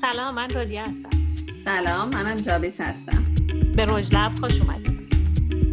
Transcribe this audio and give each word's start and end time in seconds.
سلام 0.00 0.34
من 0.34 0.50
رادیه 0.50 0.88
هستم. 0.88 1.10
سلام 1.64 2.08
منم 2.08 2.34
جابیس 2.34 2.80
هستم. 2.80 3.24
به 3.76 3.84
رجلب 3.84 4.32
خوش 4.40 4.60
اومدید. 4.60 4.98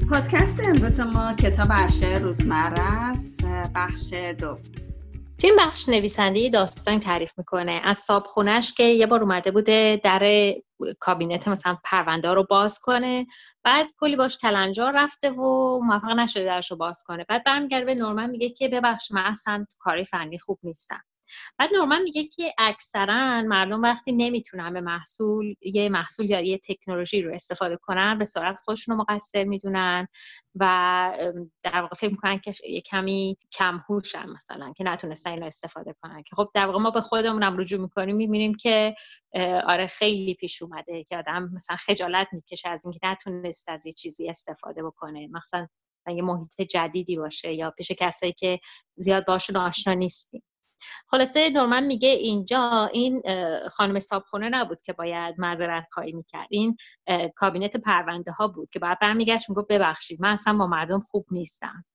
پادکست 0.09 0.59
امروز 0.59 0.99
ما 0.99 1.33
کتاب 1.33 1.71
عرشه 1.71 2.17
روزمره 2.17 2.79
است 2.79 3.43
بخش 3.75 4.13
دو. 4.13 4.59
تو 5.39 5.47
این 5.47 5.55
بخش 5.59 5.89
نویسنده 5.89 6.49
داستان 6.49 6.99
تعریف 6.99 7.31
می‌کنه. 7.37 7.81
از 7.83 7.97
صابخونش 7.97 8.73
که 8.73 8.83
یه 8.83 9.07
بار 9.07 9.21
اومده 9.21 9.51
بوده 9.51 10.01
در 10.03 10.53
کابینت 10.99 11.47
مثلا 11.47 11.77
پرونده 11.83 12.33
رو 12.33 12.45
باز 12.49 12.79
کنه. 12.79 13.27
بعد 13.63 13.87
کلی 13.97 14.15
باش 14.15 14.37
کلنجار 14.37 14.93
رفته 14.95 15.29
و 15.29 15.79
موفق 15.83 16.09
نشده 16.09 16.45
درش 16.45 16.71
رو 16.71 16.77
باز 16.77 17.03
کنه. 17.05 17.25
بعد 17.29 17.43
برمیگرده 17.43 17.85
به 17.85 17.95
نورمن 17.95 18.29
میگه 18.29 18.49
که 18.49 18.67
ببخش 18.67 19.11
من 19.11 19.25
اصلا 19.25 19.65
تو 19.71 19.77
کاری 19.79 20.05
فنی 20.05 20.39
خوب 20.39 20.59
نیستم. 20.63 21.01
بعد 21.57 21.69
نورمن 21.73 22.01
میگه 22.01 22.23
که 22.23 22.53
اکثرا 22.57 23.41
مردم 23.41 23.81
وقتی 23.81 24.11
نمی‌تونن 24.11 24.73
به 24.73 24.81
محصول 24.81 25.55
یه 25.61 25.89
محصول 25.89 26.29
یا 26.29 26.39
یه 26.41 26.57
تکنولوژی 26.57 27.21
رو 27.21 27.33
استفاده 27.33 27.77
کنن 27.77 28.17
به 28.17 28.25
سرعت 28.25 28.59
خودشون 28.59 28.95
رو 28.95 29.01
مقصر 29.01 29.43
می‌دونن 29.43 30.07
و 30.55 30.65
در 31.63 31.81
واقع 31.81 31.95
فکر 31.95 32.11
می‌کنن 32.11 32.39
که 32.39 32.53
یه 32.69 32.81
کمی 32.81 33.37
کم 33.51 33.83
هوشن 33.89 34.29
مثلا 34.29 34.73
که 34.77 34.83
نتونستن 34.83 35.31
اینو 35.31 35.45
استفاده 35.45 35.95
کنن. 36.01 36.23
که 36.23 36.35
خب 36.35 36.49
در 36.53 36.65
واقع 36.65 36.79
ما 36.79 36.91
به 36.91 37.01
خودمونم 37.01 37.57
رجوع 37.57 37.81
می‌کنیم 37.81 38.15
می‌بینیم 38.15 38.55
که 38.55 38.95
آره 39.67 39.87
خیلی 39.87 40.33
پیش 40.33 40.61
اومده 40.61 41.03
که 41.03 41.17
آدم 41.17 41.49
مثلا 41.53 41.77
خجالت 41.77 42.27
می‌کشه 42.31 42.69
از 42.69 42.85
اینکه 42.85 42.99
نتونست 43.03 43.69
از 43.69 43.85
یه 43.85 43.91
چیزی 43.91 44.29
استفاده 44.29 44.83
بکنه. 44.83 45.27
مثلا 45.27 45.67
یه 46.07 46.21
محیط 46.21 46.61
جدیدی 46.61 47.17
باشه 47.17 47.53
یا 47.53 47.71
پیش 47.71 47.91
کسایی 47.91 48.33
که 48.33 48.59
زیاد 48.95 49.25
باشون 49.25 49.57
آشنا 49.57 49.93
نیستیم. 49.93 50.43
خلاصه 51.07 51.49
نورمن 51.49 51.83
میگه 51.83 52.09
اینجا 52.09 52.89
این 52.93 53.21
خانم 53.71 53.99
صابخونه 53.99 54.49
نبود 54.49 54.81
که 54.81 54.93
باید 54.93 55.35
معذرت 55.37 55.87
خواهی 55.91 56.11
می‌کرد 56.11 56.47
این 56.49 56.77
کابینت 57.35 57.77
پرونده 57.77 58.31
ها 58.31 58.47
بود 58.47 58.69
که 58.69 58.79
باید 58.79 58.99
برمیگشت 58.99 59.49
می‌گفت 59.49 59.67
ببخشید 59.67 60.21
من 60.21 60.29
اصلا 60.29 60.57
با 60.57 60.67
مردم 60.67 60.99
خوب 60.99 61.25
نیستم. 61.31 61.85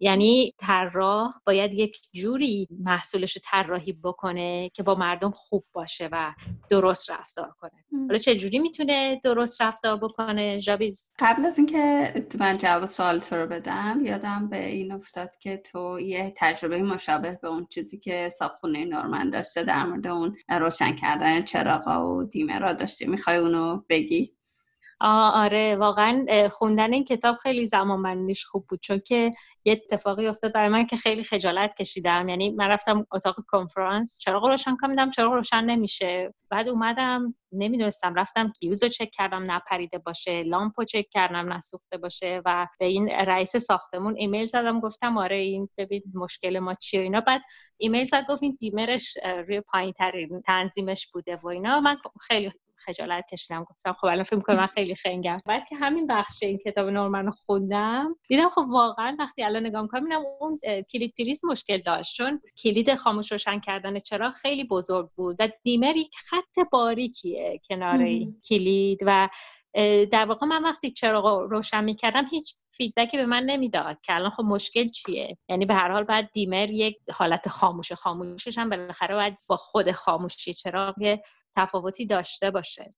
یعنی 0.00 0.52
طراح 0.58 1.32
باید 1.46 1.74
یک 1.74 1.98
جوری 2.14 2.68
محصولش 2.78 3.36
رو 3.36 3.42
طراحی 3.44 3.92
بکنه 3.92 4.70
که 4.74 4.82
با 4.82 4.94
مردم 4.94 5.30
خوب 5.30 5.64
باشه 5.72 6.08
و 6.12 6.32
درست 6.70 7.10
رفتار 7.10 7.54
کنه. 7.60 7.84
حالا 8.08 8.18
چه 8.18 8.34
جوری 8.34 8.58
می‌تونه 8.58 9.20
درست 9.24 9.62
رفتار 9.62 9.96
بکنه؟ 9.96 10.60
جابیز 10.60 11.12
قبل 11.18 11.46
از 11.46 11.58
اینکه 11.58 12.14
من 12.38 12.58
جواب 12.58 12.86
سوال 12.86 13.18
تو 13.18 13.36
رو 13.36 13.46
بدم 13.46 14.00
یادم 14.04 14.48
به 14.48 14.66
این 14.66 14.92
افتاد 14.92 15.36
که 15.36 15.56
تو 15.56 16.00
یه 16.00 16.34
تجربه 16.36 16.82
مشابه 16.82 17.38
به 17.42 17.48
اون 17.48 17.66
چیزی 17.70 17.98
که 17.98 18.30
صابخونه 18.38 18.84
نورمن 18.84 19.30
داشته 19.30 19.62
در 19.62 19.84
مورد 19.84 20.06
اون 20.06 20.36
روشن 20.48 20.96
کردن 20.96 21.42
چراغا 21.42 22.14
و 22.14 22.24
دیمرا 22.24 22.72
داشته 22.72 23.06
می‌خوای 23.06 23.36
اونو 23.36 23.82
بگی؟ 23.88 24.39
آره 25.00 25.76
واقعا 25.76 26.48
خوندن 26.50 26.92
این 26.92 27.04
کتاب 27.04 27.36
خیلی 27.36 27.66
زمان 27.66 28.34
خوب 28.50 28.66
بود 28.68 28.80
چون 28.80 29.00
که 29.06 29.30
یه 29.64 29.72
اتفاقی 29.72 30.26
افتاد 30.26 30.52
برای 30.52 30.68
من 30.68 30.86
که 30.86 30.96
خیلی 30.96 31.22
خجالت 31.24 31.74
کشیدم. 31.76 32.28
یعنی 32.28 32.50
من 32.50 32.68
رفتم 32.68 33.06
اتاق 33.12 33.36
کنفرانس 33.48 34.18
چراغ 34.18 34.46
روشن 34.46 34.76
کردم 34.82 35.10
چراغ 35.10 35.32
روشن 35.32 35.64
نمیشه. 35.64 36.34
بعد 36.50 36.68
اومدم 36.68 37.34
نمی‌دونستم 37.52 38.14
رفتم 38.14 38.52
فیوز 38.60 38.82
رو 38.82 38.88
چک 38.88 39.10
کردم 39.10 39.50
نپریده 39.50 39.98
باشه 39.98 40.42
لامپ 40.42 40.72
رو 40.80 40.84
چک 40.84 41.06
کردم 41.10 41.52
نسوخته 41.52 41.98
باشه 41.98 42.42
و 42.44 42.66
به 42.78 42.86
این 42.86 43.08
رئیس 43.08 43.56
ساختمون 43.56 44.16
ایمیل 44.16 44.46
زدم 44.46 44.80
گفتم 44.80 45.18
آره 45.18 45.36
این 45.36 45.68
ببین 45.78 46.02
مشکل 46.14 46.58
ما 46.58 46.74
چیه 46.74 47.00
اینا. 47.00 47.20
بعد 47.20 47.40
ایمیل 47.76 48.04
زد 48.04 48.26
گفت 48.28 48.42
این 48.42 48.56
dimmer 48.60 49.03
ش 49.03 49.18
روی 49.46 49.60
پایین 49.60 49.94
تنظیمش 50.46 51.06
بوده 51.12 51.36
و 51.36 51.46
اینا. 51.48 51.80
من 51.80 51.96
خیلی 52.20 52.52
خجالت 52.86 53.26
کشیدم. 53.32 53.64
گفتم 53.64 53.92
خب 53.92 54.06
الان 54.06 54.22
فکر 54.22 54.40
کنم 54.40 54.56
من 54.56 54.66
خیلی 54.66 54.94
خنگم. 54.94 55.40
بعد 55.46 55.68
که 55.68 55.76
همین 55.76 56.06
بخش 56.06 56.42
این 56.42 56.58
کتاب 56.58 56.88
نورمن 56.88 57.26
رو 57.26 57.32
خوندم 57.32 58.16
دیدم 58.28 58.48
خب 58.48 58.64
واقعا 58.68 59.16
وقتی 59.18 59.42
الان 59.42 59.66
نگاه 59.66 59.82
می‌کنم 59.82 60.04
اینم 60.04 60.22
اون 60.40 60.60
کلید 60.92 61.14
پریز 61.18 61.44
مشکل 61.44 61.78
داشت. 61.78 62.16
چون 62.16 62.40
کلید 62.62 62.94
خاموش 62.94 63.32
روشن 63.32 63.60
کردن 63.60 63.98
چرا 63.98 64.30
خیلی 64.30 64.64
بزرگ 64.64 65.10
بود 65.16 65.36
و 65.38 65.48
دیمر 65.62 65.96
یک 65.96 66.14
خط 66.30 66.68
باریکیه 66.72 67.60
کنار 67.68 68.08
کلید 68.48 68.98
و 69.06 69.28
در 70.10 70.24
واقع 70.24 70.46
من 70.46 70.62
وقتی 70.62 70.90
چراغ 70.90 71.26
روشن 71.50 71.84
می‌کردم 71.84 72.26
هیچ 72.30 72.54
فیدبکی 72.72 73.16
به 73.16 73.26
من 73.26 73.42
نمی‌داد 73.42 74.00
که 74.02 74.14
الان 74.14 74.30
خب 74.30 74.42
مشکل 74.42 74.86
چیه. 74.86 75.38
یعنی 75.48 75.66
به 75.66 75.74
هر 75.74 75.92
حال 75.92 76.04
باید 76.04 76.30
دیمر 76.32 76.70
یک 76.70 76.96
حالت 77.12 77.48
خاموش 77.48 77.92
خاموشش 77.92 78.58
هم 78.58 78.70
بالاخره 78.70 79.14
باید 79.14 79.38
با 79.46 79.56
خود 79.56 79.92
خاموشی 79.92 80.54
چراغ 80.54 81.18
تفاوتی 81.56 82.06
داشته 82.06 82.50
باشه. 82.50 82.94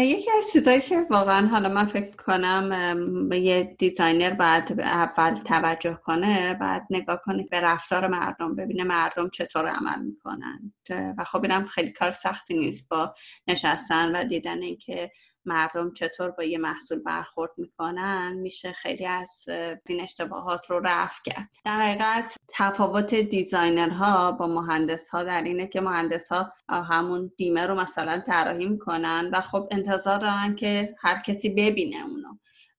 یکی 0.00 0.30
از 0.38 0.52
چیزایی 0.52 0.80
که 0.80 1.06
واقعا 1.10 1.46
حالا 1.46 1.68
من 1.68 1.86
فکر 1.86 2.16
کنم 2.16 3.28
یه 3.32 3.74
designer 3.78 4.30
باید 4.30 4.80
اول 4.80 5.34
توجه 5.34 5.94
کنه 5.94 6.54
بعد 6.54 6.86
نگاه 6.90 7.20
کنه 7.24 7.46
به 7.50 7.60
رفتار 7.60 8.06
مردم 8.06 8.54
ببینه 8.54 8.84
مردم 8.84 9.30
چطور 9.30 9.66
عمل 9.66 10.02
می‌کنن. 10.02 10.72
و 10.90 11.24
خب 11.24 11.42
اینم 11.42 11.66
خیلی 11.66 11.92
کار 11.92 12.12
سختی 12.12 12.54
نیست 12.54 12.88
با 12.88 13.14
نشستن 13.46 14.16
و 14.16 14.24
دیدن 14.24 14.62
اینکه 14.62 15.10
مردم 15.46 15.92
چطور 15.92 16.30
با 16.30 16.44
یه 16.44 16.58
محصول 16.58 16.98
برخورد 16.98 17.50
می‌کنن 17.56 18.32
میشه 18.32 18.72
خیلی 18.72 19.06
از 19.06 19.44
این 19.88 20.00
اشتباهات 20.00 20.70
رو 20.70 20.80
رفع 20.80 21.22
کرد. 21.24 21.48
در 21.64 21.80
حقیقت 21.80 22.36
تفاوت 22.48 23.14
designer 23.14 24.19
ها 24.19 24.32
با 24.32 24.46
مهندس 24.46 25.10
ها 25.10 25.24
در 25.24 25.42
اینه 25.42 25.66
که 25.66 25.80
مهندس 25.80 26.32
ها 26.32 26.52
همون 26.68 27.32
dimmer 27.36 27.66
رو 27.66 27.74
مثلا 27.74 28.22
طراحی 28.26 28.66
می‌کنن 28.66 29.30
و 29.32 29.40
خب 29.40 29.68
انتظار 29.70 30.18
دارن 30.18 30.54
که 30.54 30.94
هر 30.98 31.22
کسی 31.26 31.48
ببینه 31.48 32.04
اونو. 32.04 32.28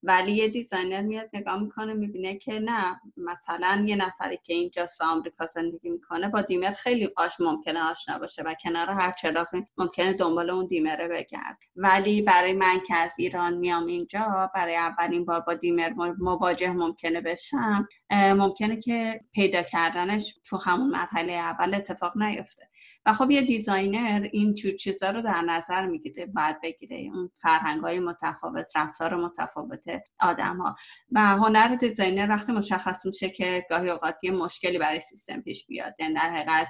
ولی 0.03 0.31
یه 0.31 0.47
designer 0.47 1.01
میاد 1.01 1.29
نگاه 1.33 1.59
می‌کنه 1.63 1.93
می‌بینه 1.93 2.35
که 2.35 2.59
نه 2.59 3.01
مثلا 3.17 3.83
یه 3.87 3.95
نفری 3.95 4.39
که 4.43 4.53
اینجاست 4.53 5.01
و 5.01 5.03
آمریکا 5.03 5.45
زندگی 5.45 5.89
می‌کنه 5.89 6.29
با 6.29 6.41
dimmer 6.41 6.71
خیلی 6.71 7.09
آش 7.15 7.41
ممکنه 7.41 7.91
آشنا 7.91 8.19
باشه 8.19 8.43
و 8.43 8.55
کنار 8.63 8.89
هر 8.89 9.11
چراغی 9.11 9.67
ممکنه 9.77 10.13
دنبال 10.13 10.49
اون 10.49 10.65
dimmer 10.65 11.07
ه 11.07 11.14
بگرده. 11.14 11.57
ولی 11.75 12.21
برای 12.21 12.53
من 12.53 12.79
که 12.87 12.95
از 12.97 13.19
ایران 13.19 13.53
میام 13.53 13.85
اینجا 13.85 14.51
برای 14.55 14.75
اولین 14.75 15.25
بار 15.25 15.39
با 15.39 15.53
dimmer 15.53 15.93
مواجه 16.19 16.71
ممکنه 16.71 17.21
بشم 17.21 17.87
ممکنه 18.11 18.79
که 18.79 19.21
پیدا 19.33 19.63
کردنش 19.63 20.35
تو 20.45 20.57
همون 20.57 20.89
مرحله 20.89 21.33
اول 21.33 21.75
اتفاق 21.75 22.17
نیفته. 22.17 22.69
و 23.05 23.13
خب 23.13 23.31
یه 23.31 23.41
designer 23.41 24.29
این 24.31 24.53
جور 24.53 24.75
چیزا 24.75 25.09
رو 25.09 25.21
در 25.21 25.41
نظر 25.41 25.85
می‌گیره 25.85 26.25
باید 26.25 26.61
بگیره 26.61 26.97
اون 26.97 27.31
فرهنگ 27.41 27.81
های 27.81 27.99
متفاوت 27.99 28.71
رفتار 28.75 29.15
متفاوت 29.15 29.83
آدم 30.19 30.57
ها 30.57 30.75
و 31.11 31.19
هنر 31.19 31.75
designer 31.75 32.29
وقتی 32.29 32.51
مشخص 32.51 33.05
میشه 33.05 33.29
که 33.29 33.65
گاهی 33.69 33.89
اوقات 33.89 34.23
یه 34.23 34.31
مشکلی 34.31 34.77
برای 34.77 35.01
سیستم 35.01 35.41
پیش 35.41 35.65
بیاد 35.65 35.93
یعنی 35.99 36.13
در 36.13 36.29
حقیقت 36.29 36.67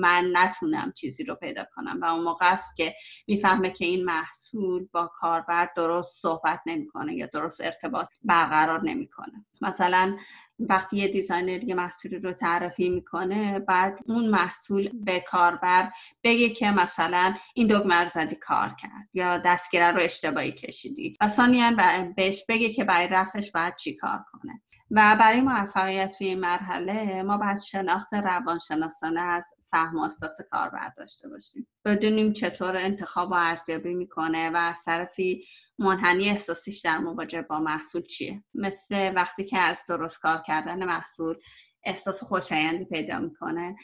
من 0.00 0.30
نتونم 0.32 0.92
چیزی 0.96 1.24
رو 1.24 1.34
پیدا 1.34 1.64
کنم 1.74 2.00
و 2.02 2.04
اون 2.04 2.24
موقع 2.24 2.52
است 2.52 2.76
که 2.76 2.94
می‌فهمه 3.26 3.70
که 3.70 3.84
این 3.84 4.04
محصول 4.04 4.88
با 4.92 5.10
کاربر 5.14 5.70
درست 5.76 6.22
صحبت 6.22 6.60
نمی‌کنه 6.66 7.14
یا 7.14 7.26
درست 7.26 7.60
ارتباط 7.60 8.08
برقرار 8.22 8.82
نمی‌کنه. 8.82 9.46
مثلا 9.60 10.16
وقتی 10.58 10.96
یه 10.96 11.08
designer 11.08 11.64
یه 11.64 11.74
محصولی 11.74 12.18
رو 12.18 12.32
معرفی 12.32 12.88
می‌کنه 12.88 13.58
بعد 13.58 14.00
اون 14.06 14.28
محصول 14.28 14.90
به 14.94 15.20
کاربر 15.20 15.92
بگه 16.24 16.48
که 16.48 16.70
مثلا 16.70 17.34
این 17.54 17.66
دکمه 17.66 18.08
زدی 18.08 18.36
کار 18.36 18.68
کرد 18.68 19.08
یا 19.14 19.38
دستگیره 19.38 19.90
رو 19.90 20.00
اشتباهی 20.00 20.52
کشیدی. 20.52 21.16
و 21.20 21.28
ثانیا 21.28 21.70
بهش 22.16 22.44
بگه 22.48 22.72
که 22.72 22.84
برای 22.84 23.08
رفعش 23.08 23.50
باید 23.50 23.76
چی 23.76 23.96
کار 23.96 24.24
کنه. 24.32 24.62
و 24.90 25.16
برای 25.20 25.40
موفقیت 25.40 26.18
توی 26.18 26.26
این 26.26 26.40
مرحله 26.40 27.22
ما 27.22 27.38
باید 27.38 27.60
شناخت 27.60 28.14
روانشناسانه 28.14 29.20
از 29.20 29.46
فهم 29.74 29.96
و 29.96 30.02
احساس 30.02 30.40
کاربر 30.50 30.92
داشته 30.96 31.28
باشیم. 31.28 31.66
بدونیم 31.84 32.32
چطور 32.32 32.76
انتخاب 32.76 33.30
و 33.30 33.34
ارزیابی 33.34 33.94
می‌کنه 33.94 34.50
و 34.50 34.56
از 34.56 34.82
طرفی 34.84 35.44
منحنی 35.78 36.28
احساسیش 36.28 36.80
در 36.80 36.98
مواجهه 36.98 37.42
با 37.42 37.60
محصول 37.60 38.02
چیه. 38.02 38.44
مثل 38.54 39.12
وقتی 39.16 39.44
که 39.44 39.58
از 39.58 39.82
درست 39.88 40.20
کار 40.20 40.42
کردن 40.46 40.84
محصول 40.84 41.36
احساس 41.84 42.22
خوشایندی 42.22 42.84
پیدا 42.84 43.18
می‌کنه 43.18 43.76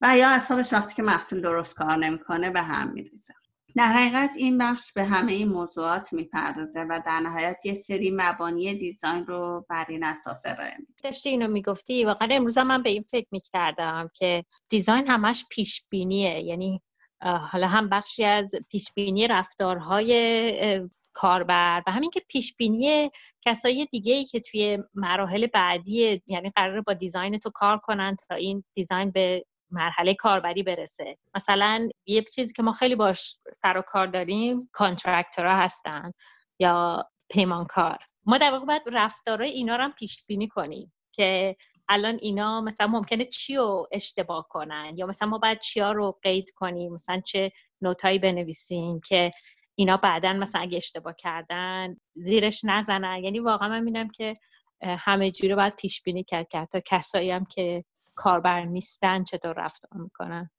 و 0.00 0.16
یا 0.18 0.30
اصابش 0.30 0.72
وقتی 0.72 0.94
که 0.94 1.02
محصول 1.02 1.40
درست 1.40 1.74
کار 1.74 1.96
نمی‌کنه 1.96 2.50
به 2.50 2.62
هم 2.62 2.92
میریزه. 2.92 3.34
در 3.78 3.92
حقیقت 3.92 4.30
این 4.36 4.58
بخش 4.58 4.92
به 4.92 5.04
همه 5.04 5.32
این 5.32 5.48
موضوعات 5.48 6.12
می‌پردازه 6.12 6.80
و 6.80 7.00
در 7.06 7.20
نهایت 7.20 7.56
یه 7.64 7.74
سری 7.74 8.10
مبانی 8.16 8.74
دیزاین 8.74 9.26
رو 9.26 9.66
بر 9.68 9.84
این 9.88 10.04
اساس 10.04 10.46
ارائه 10.46 10.74
میده. 10.78 10.92
داشتی 11.02 11.28
اینو 11.28 11.48
می‌گفتی. 11.48 12.04
واقعا 12.04 12.28
امروز 12.30 12.58
من 12.58 12.82
به 12.82 12.90
این 12.90 13.04
فکر 13.10 13.26
می‌کردم 13.30 14.10
که 14.14 14.44
دیزاین 14.68 15.06
همش 15.06 15.44
پیش 15.50 15.82
بینیه 15.90 16.40
یعنی 16.40 16.82
حالا 17.20 17.68
هم 17.68 17.88
بخشی 17.88 18.24
از 18.24 18.54
پیش 18.70 18.92
بینی 18.94 19.28
رفتارهای 19.28 20.88
کاربر 21.12 21.82
و 21.86 21.92
همین 21.92 22.10
که 22.10 22.22
پیش 22.28 22.56
بینی 22.56 23.10
کسایی 23.44 23.86
دیگه 23.86 24.14
ای 24.14 24.24
که 24.24 24.40
توی 24.40 24.78
مراحل 24.94 25.46
بعدی 25.46 26.22
یعنی 26.26 26.50
قرار 26.50 26.80
با 26.80 26.92
دیزاین 26.92 27.38
تو 27.38 27.50
کار 27.54 27.78
کنن 27.78 28.16
تا 28.28 28.34
این 28.34 28.64
دیزاین 28.74 29.10
به 29.10 29.44
مرحله 29.70 30.14
کاربری 30.14 30.62
برسه. 30.62 31.18
مثلا 31.34 31.88
یک 32.06 32.30
چیزی 32.30 32.54
که 32.54 32.62
ما 32.62 32.72
خیلی 32.72 32.94
باش 32.94 33.36
سر 33.54 33.78
و 33.78 33.82
کار 33.82 34.06
داریم 34.06 34.68
کانترکتورها 34.72 35.56
هستن 35.56 36.12
یا 36.58 37.04
پیمانکار. 37.28 37.98
ما 38.26 38.38
در 38.38 38.50
واقع 38.50 38.64
باید 38.66 38.82
رفتارهای 38.86 39.50
اینا 39.50 39.76
رو 39.76 39.84
هم 39.84 39.92
پیش 39.92 40.24
بینی 40.26 40.48
کنیم 40.48 40.92
که 41.12 41.56
الان 41.88 42.18
اینا 42.20 42.60
مثلا 42.60 42.86
ممکنه 42.86 43.24
چی 43.24 43.56
رو 43.56 43.88
اشتباه 43.92 44.46
کنن 44.50 44.94
یا 44.96 45.06
مثلا 45.06 45.28
ما 45.28 45.38
باید 45.38 45.58
چیا 45.58 45.92
رو 45.92 46.18
قید 46.22 46.50
کنیم 46.50 46.92
مثلا 46.92 47.20
چه 47.20 47.52
نوتایی 47.82 48.18
بنویسیم 48.18 49.00
که 49.08 49.30
اینا 49.74 49.96
بعدا 49.96 50.32
مثلا 50.32 50.60
اگه 50.60 50.76
اشتباه 50.76 51.14
کردن 51.18 51.96
زیرش 52.14 52.64
نزنن. 52.64 53.24
یعنی 53.24 53.40
واقعا 53.40 53.68
من 53.68 53.80
میدم 53.80 54.08
که 54.08 54.36
همه 54.82 55.30
جوری 55.30 55.54
باید 55.54 55.76
پیش 55.76 56.02
بینی 56.02 56.24
کرد 56.24 56.48
که 56.48 56.58
حتی 56.58 56.80
کسایی 56.86 57.30
هم 57.30 57.44
که 57.44 57.84
کاربر 58.18 58.64
نیستن 58.64 59.24
چطور 59.24 59.54
رفتار 59.56 60.00
می‌کنن؟ 60.00 60.50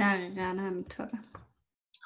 دقیقا 0.00 0.42
همینطوره. 0.42 1.10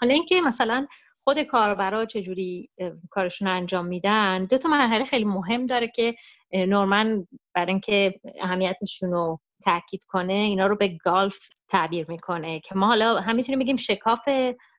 حالا 0.00 0.14
اینکه 0.14 0.40
مثلا 0.40 0.86
خود 1.24 1.42
کاربرا 1.42 2.04
چجوری 2.04 2.70
کارشون 3.10 3.48
انجام 3.48 3.86
میدن 3.86 4.44
دو 4.44 4.58
تا 4.58 4.68
مرحله 4.68 5.04
خیلی 5.04 5.24
مهم 5.24 5.66
داره 5.66 5.88
که 5.88 6.14
نورمن 6.52 7.26
برای 7.54 7.70
اینکه 7.70 8.20
اهمیتشون 8.40 9.10
رو 9.10 9.40
تاکید 9.64 10.04
کنه 10.04 10.32
اینا 10.32 10.66
رو 10.66 10.76
به 10.76 10.98
گالف 11.04 11.48
تعبیر 11.68 12.06
می‌کنه 12.10 12.60
که 12.60 12.74
ما 12.74 12.86
حالا 12.86 13.20
هم 13.20 13.36
می‌تونیم 13.36 13.58
بگیم 13.58 13.76
شکاف 13.76 14.28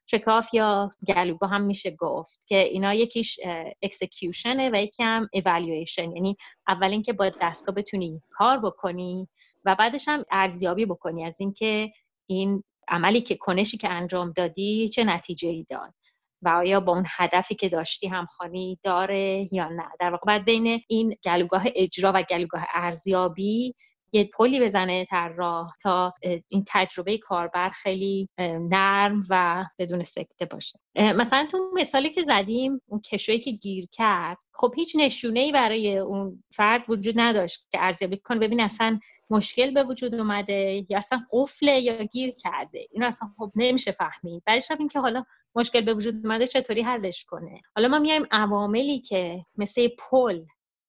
شکاف 0.05 0.53
یا 0.53 0.89
گلوگاه 1.07 1.49
هم 1.49 1.61
میشه 1.61 1.91
گفت 1.91 2.47
که 2.47 2.57
اینا 2.57 2.93
یکیش 2.93 3.39
execution 3.81 4.60
ه 4.60 4.69
و 4.73 4.75
یکی 4.75 5.03
هم 5.03 5.29
ایوالویشن 5.33 6.11
یعنی 6.11 6.37
اول 6.67 6.91
اینکه 6.91 7.13
با 7.13 7.31
دستگاه 7.41 7.75
بتونی 7.75 8.21
کار 8.29 8.59
بکنی 8.59 9.29
و 9.65 9.75
بعدش 9.75 10.07
هم 10.07 10.25
ارزیابی 10.31 10.85
بکنی 10.85 11.25
از 11.25 11.41
اینکه 11.41 11.91
این 12.29 12.63
عملی 12.87 13.21
که 13.21 13.35
کنشی 13.35 13.77
که 13.77 13.89
انجام 13.89 14.31
دادی 14.31 14.87
چه 14.87 15.03
نتیجه 15.03 15.49
ای 15.49 15.65
داد 15.69 15.93
و 16.41 16.49
آیا 16.49 16.79
با 16.79 16.93
اون 16.93 17.05
هدفی 17.07 17.55
که 17.55 17.69
داشتی 17.69 18.07
همخوانی 18.07 18.79
داره 18.83 19.47
یا 19.51 19.69
نه. 19.69 19.89
در 19.99 20.09
واقع 20.09 20.23
باید 20.25 20.45
بین 20.45 20.81
این 20.87 21.15
گلوگاه 21.23 21.63
اجرا 21.75 22.11
و 22.15 22.23
گلوگاه 22.23 22.65
ارزیابی 22.73 23.75
یه 24.13 24.29
پلی 24.37 24.59
بزنه 24.59 25.05
راه 25.35 25.75
تا 25.83 26.13
این 26.49 26.63
تجربه 26.67 27.17
کاربر 27.17 27.69
خیلی 27.69 28.29
نرم 28.39 29.21
و 29.29 29.65
بدون 29.79 30.03
سکته 30.03 30.45
باشه. 30.45 30.79
مثلا 30.95 31.47
تو 31.51 31.71
مثالی 31.73 32.09
که 32.09 32.23
زدیم 32.27 32.81
اون 32.87 33.01
کشویی 33.01 33.39
که 33.39 33.51
گیر 33.51 33.85
کرد 33.91 34.37
خب 34.53 34.73
هیچ 34.75 34.95
نشونه 34.99 35.39
ای 35.39 35.51
برای 35.51 35.97
اون 35.97 36.43
فرد 36.53 36.89
وجود 36.89 37.19
نداشت 37.19 37.67
که 37.71 37.77
ارزیابی 37.81 38.17
کنه. 38.17 38.39
ببین 38.39 38.61
اصلا 38.61 38.99
مشکل 39.31 39.71
به 39.71 39.83
وجود 39.83 40.15
اومده 40.15 40.85
یا 40.89 40.97
اصلا 40.97 41.25
قفله 41.33 41.79
یا 41.79 42.03
گیر 42.03 42.31
کرده. 42.31 42.87
این 42.91 43.03
اصلا 43.03 43.29
خب 43.37 43.51
نمیشه 43.55 43.91
فهمید. 43.91 44.43
بعدش 44.45 44.71
اینکه 44.71 44.99
حالا 44.99 45.23
مشکل 45.55 45.81
به 45.81 45.93
وجود 45.93 46.15
اومده 46.25 46.47
چطوری 46.47 46.81
حلش 46.81 47.25
کنه؟ 47.25 47.61
حالا 47.75 47.87
ما 47.87 47.99
میایم 47.99 48.27
عواملی 48.31 48.99
که 48.99 49.45
مثل 49.57 49.87
پل 49.87 50.45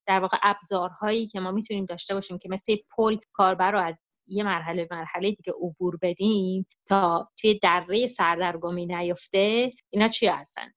در 0.07 0.21
واقع 0.21 0.39
ابزارهایی 0.43 1.27
که 1.27 1.41
ما 1.41 1.51
می‌تونیم 1.51 1.85
داشته 1.85 2.15
باشیم 2.15 2.39
که 2.39 2.49
مثل 2.49 2.77
پل 2.97 3.17
کاربر 3.33 3.73
رو 3.73 3.81
از 3.81 3.95
یه 4.27 4.45
مرحله 4.45 4.89
مرحله 4.91 5.31
دیگه 5.31 5.53
عبور 5.53 5.99
بدیم 6.03 6.67
تا 6.87 7.29
توی 7.41 7.59
دره 7.59 8.07
سردرگمی 8.07 8.87
نیفته 8.87 9.73
اینا 9.91 10.09
چی 10.09 10.27
هستن؟ 10.27 10.73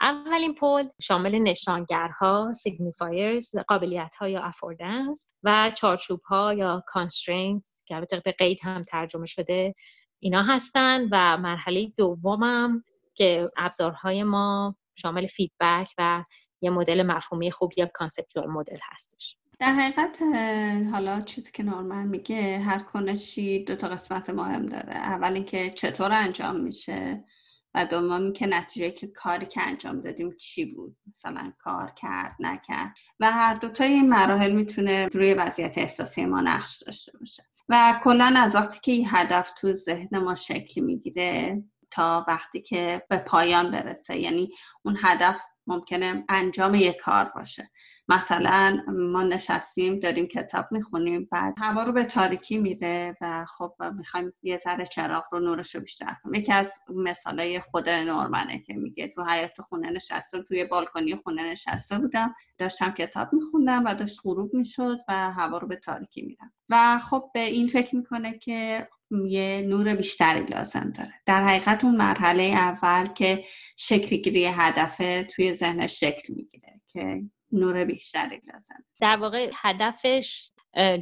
اولین 0.00 0.54
پل 0.54 0.88
شامل 1.02 1.38
نشانگرها 1.38 2.52
signifiers 2.52 3.56
قابلیت 3.68 4.14
ها 4.18 4.28
یا 4.28 4.42
affordance 4.42 5.28
و 5.42 5.72
چارچوب 5.76 6.20
ها 6.20 6.54
یا 6.54 6.82
constraint 6.86 7.68
که 7.86 7.94
البته 7.94 8.22
به 8.24 8.32
قید 8.32 8.58
هم 8.62 8.84
ترجمه 8.84 9.26
شده 9.26 9.74
اینا 10.20 10.42
هستن 10.42 11.08
و 11.12 11.36
مرحله 11.36 11.92
دومم 11.96 12.84
که 13.14 13.50
ابزارهای 13.56 14.24
ما 14.24 14.76
شامل 14.94 15.26
feedback 15.26 15.88
و 15.98 16.24
یه 16.60 16.70
مدل 16.70 17.02
مفهومی 17.02 17.50
خوب 17.50 17.72
یا 17.76 17.86
conceptual 17.94 18.46
model 18.46 18.78
هستش. 18.92 19.36
در 19.58 19.72
حقیقت 19.72 20.22
حالا 20.92 21.20
چیزی 21.20 21.52
که 21.52 21.62
نورمن 21.62 22.06
میگه 22.06 22.58
هر 22.58 22.78
کنشی 22.78 23.64
دو 23.64 23.76
تا 23.76 23.88
قسمت 23.88 24.30
مهم 24.30 24.66
داره. 24.66 24.96
اول 24.96 25.32
اینکه 25.32 25.70
چطور 25.70 26.12
انجام 26.12 26.60
میشه 26.60 27.24
و 27.78 27.84
دوم 27.84 28.32
که 28.32 28.46
نتیجه 28.46 28.90
که 28.90 29.06
کاری 29.06 29.46
که 29.46 29.62
انجام 29.62 30.00
دادیم 30.00 30.36
چی 30.36 30.64
بود؟ 30.64 30.96
مثلا 31.06 31.52
کار 31.58 31.92
کرد 31.96 32.36
نکرد. 32.40 32.94
و 33.20 33.32
هر 33.32 33.54
دوتا 33.54 33.84
این 33.84 34.08
مراحل 34.08 34.52
می‌تونه 34.52 35.06
روی 35.06 35.34
وضعیت 35.34 35.78
احساسی 35.78 36.26
ما 36.26 36.40
نقش 36.40 36.82
داشته 36.86 37.12
باشه. 37.18 37.42
و 37.68 38.00
کلا 38.04 38.34
از 38.36 38.54
وقتی 38.54 38.80
که 38.82 38.92
این 38.92 39.06
هدف 39.10 39.50
تو 39.50 39.72
ذهن 39.72 40.18
ما 40.18 40.34
شکل 40.34 40.80
می‌گیره 40.80 41.62
تا 41.90 42.24
وقتی 42.28 42.62
که 42.62 43.02
به 43.10 43.16
پایان 43.16 43.70
برسه. 43.70 44.16
یعنی 44.16 44.50
اون 44.82 44.98
هدف 45.02 45.40
ممکنه 45.66 46.24
انجام 46.28 46.74
یک 46.74 46.96
کار 46.96 47.32
باشه. 47.34 47.70
مثلا 48.08 48.84
ما 48.88 49.22
نشستیم 49.22 49.98
داریم 49.98 50.26
کتاب 50.26 50.66
می‌خونیم 50.70 51.28
بعد 51.32 51.54
هوا 51.58 51.82
رو 51.82 51.92
به 51.92 52.04
تاریکی 52.04 52.58
میره 52.58 53.16
و 53.20 53.44
خب 53.44 53.74
می‌خوایم 53.96 54.32
یه 54.42 54.56
ذره 54.56 54.86
چراغ 54.86 55.24
رو 55.32 55.40
نورش 55.40 55.74
رو 55.74 55.80
بیشتر 55.80 56.14
کنیم. 56.22 56.34
یکی 56.34 56.52
از 56.52 56.72
مثالای 56.88 57.60
خود 57.60 57.88
نورمنه 57.88 58.58
که 58.58 58.74
میگه 58.74 59.08
تو 59.08 59.24
حیات 59.24 59.60
خونه 59.60 59.90
نشسته 59.90 60.42
توی 60.42 60.64
بالکنی 60.64 61.16
خونه 61.16 61.50
نشسته 61.52 61.98
بودم 61.98 62.34
داشتم 62.58 62.90
کتاب 62.90 63.32
میخوندم 63.32 63.84
و 63.84 63.94
داشت 63.94 64.20
غروب 64.24 64.54
می‌شد 64.54 64.98
و 65.08 65.32
هوا 65.32 65.58
رو 65.58 65.68
به 65.68 65.76
تاریکی 65.76 66.22
میرم 66.22 66.52
و 66.68 66.98
خب 66.98 67.30
به 67.34 67.40
این 67.40 67.68
فکر 67.68 67.96
می‌کنه 67.96 68.38
که 68.38 68.88
یه 69.10 69.66
نور 69.68 69.94
بیشتری 69.94 70.44
لازم 70.44 70.92
داره. 70.96 71.12
در 71.26 71.44
حقیقت 71.44 71.84
اون 71.84 71.96
مرحله 71.96 72.42
اول 72.42 73.06
که 73.06 73.44
شکلگیری 73.76 74.46
هدف 74.46 74.96
توی 75.30 75.54
ذهنش 75.54 76.00
شکل 76.00 76.34
می‌گیره 76.34 76.80
که 76.88 77.22
نور 77.52 77.84
بیشتری 77.84 78.40
لازم 78.52 78.84
در 79.00 79.16
واقع 79.16 79.50
هدفش 79.54 80.50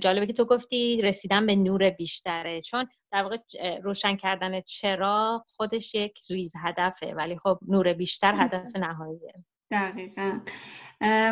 جالبه 0.00 0.26
که 0.26 0.32
تو 0.32 0.44
گفتی 0.44 1.02
رسیدن 1.02 1.46
به 1.46 1.56
نور 1.56 1.90
بیشتره. 1.90 2.60
چون 2.60 2.86
در 3.12 3.22
واقع 3.22 3.38
روشن 3.82 4.16
کردن 4.16 4.60
چرا 4.60 5.44
خودش 5.56 5.94
یک 5.94 6.18
ریز 6.30 6.52
هدفه 6.62 7.14
ولی 7.14 7.36
خب 7.36 7.58
نور 7.68 7.92
بیشتر 7.92 8.34
هدف 8.36 8.76
نهاییه. 8.76 9.34
دقیقا. 9.70 10.40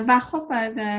و 0.08 0.20
خب 0.20 0.48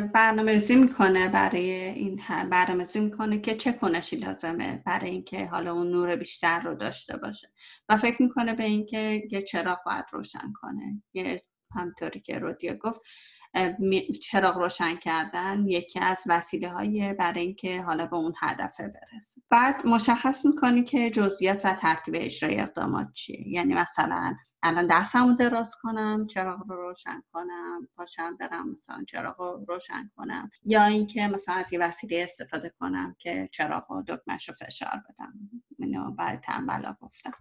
برنامه‌ریزی 0.01 0.75
می‌کنه 0.75 1.27
برای 1.27 1.71
این 1.71 2.21
برنامه‌ریزی 2.51 2.99
می‌کنه 2.99 3.39
که 3.39 3.55
چه 3.55 3.73
کنشی 3.73 4.15
لازمه 4.15 4.83
برای 4.85 5.09
اینکه 5.09 5.45
حالا 5.45 5.73
اون 5.73 5.91
نور 5.91 6.15
بیشتر 6.15 6.59
رو 6.59 6.75
داشته 6.75 7.17
باشه. 7.17 7.47
و 7.89 7.97
فکر 7.97 8.21
می‌کنه 8.21 8.53
به 8.53 8.63
اینکه 8.63 9.23
یه 9.31 9.41
چراغ 9.41 9.79
باید 9.85 10.05
روشن 10.11 10.53
کنه. 10.61 11.03
یه 11.13 11.41
همطوری 11.75 12.19
که 12.19 12.39
رودیا 12.39 12.75
گفت 12.75 13.01
چراغ 14.21 14.57
روشن 14.57 14.95
کردن 14.95 15.65
یکی 15.67 15.99
از 15.99 16.23
وسیله 16.27 16.69
های 16.69 17.13
برای 17.13 17.41
اینکه 17.41 17.81
حالا 17.81 18.05
به 18.05 18.15
اون 18.15 18.33
هدفه 18.39 18.87
برسه. 18.87 19.41
بعد 19.49 19.87
مشخص 19.87 20.45
می‌کنی 20.45 20.83
که 20.83 21.09
جزئیات 21.09 21.65
و 21.65 21.73
ترتیب 21.73 22.13
اجرای 22.17 22.59
اقدامات 22.59 23.13
چیه. 23.13 23.47
یعنی 23.47 23.73
مثلا 23.73 24.35
الان 24.63 24.87
دستمو 24.87 25.33
دراز 25.33 25.75
کنم 25.81 26.27
چراغ 26.27 26.59
رو 26.69 26.75
روشن 26.75 27.23
کنم 27.33 27.87
پاشم 27.97 28.37
برم 28.37 28.71
مثلا 28.71 29.03
چراغ 29.07 29.41
رو 29.41 29.65
روشن 29.67 30.11
کنم. 30.15 30.49
یا 30.65 30.85
اینکه 30.85 31.27
مثلا 31.27 31.55
از 31.55 31.73
یه 31.73 31.79
وسیله 31.79 32.23
استفاده 32.23 32.73
کنم 32.79 33.15
که 33.19 33.49
چراغ 33.51 33.91
و 33.91 34.03
دکمش 34.07 34.49
رو 34.49 34.55
فشار 34.55 35.03
بدم. 35.09 35.33
اینو 35.85 36.11
برای 36.11 36.37
تنبلا 36.37 36.95
گفتم. 37.01 37.33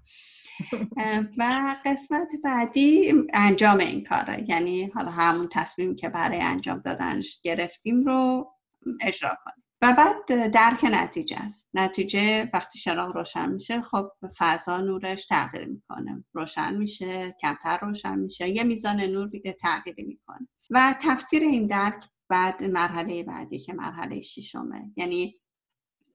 و 1.39 1.77
قسمت 1.85 2.29
بعدی 2.45 3.13
انجام 3.33 3.79
این 3.79 4.03
کاره. 4.03 4.45
یعنی 4.49 4.85
حالا 4.85 5.11
همون 5.11 5.49
تصمیم 5.53 5.97
که 5.97 6.09
برای 6.09 6.41
انجام 6.41 6.79
دادنش 6.79 7.41
گرفتیم 7.43 8.05
رو 8.05 8.51
اجرا 9.01 9.37
کنیم. 9.45 9.65
و 9.83 9.93
بعد 9.93 10.51
درک 10.51 10.85
نتیجه 10.85 11.37
است. 11.37 11.69
نتیجه 11.75 12.51
وقتی 12.55 12.79
چراغ 12.79 13.17
روشن 13.17 13.53
میشه 13.53 13.83
خب 13.83 14.11
فضا 14.39 14.81
نورش 14.81 15.27
تغییر 15.27 15.65
می‌کنه. 15.65 16.25
روشن 16.33 16.77
میشه 16.77 17.37
کمتر 17.43 17.79
روشن 17.83 18.19
میشه. 18.19 18.49
یه 18.49 18.63
میزان 18.65 19.01
نور 19.01 19.29
تغییری 19.61 20.03
می‌کنه. 20.03 20.49
و 20.71 20.95
تفسیر 21.03 21.43
این 21.43 21.67
درک 21.67 22.05
بعد 22.29 22.65
مرحله 22.65 23.23
بعدی 23.23 23.59
که 23.59 23.73
مرحله 23.73 24.21
ششمه. 24.21 24.93
یعنی 24.97 25.41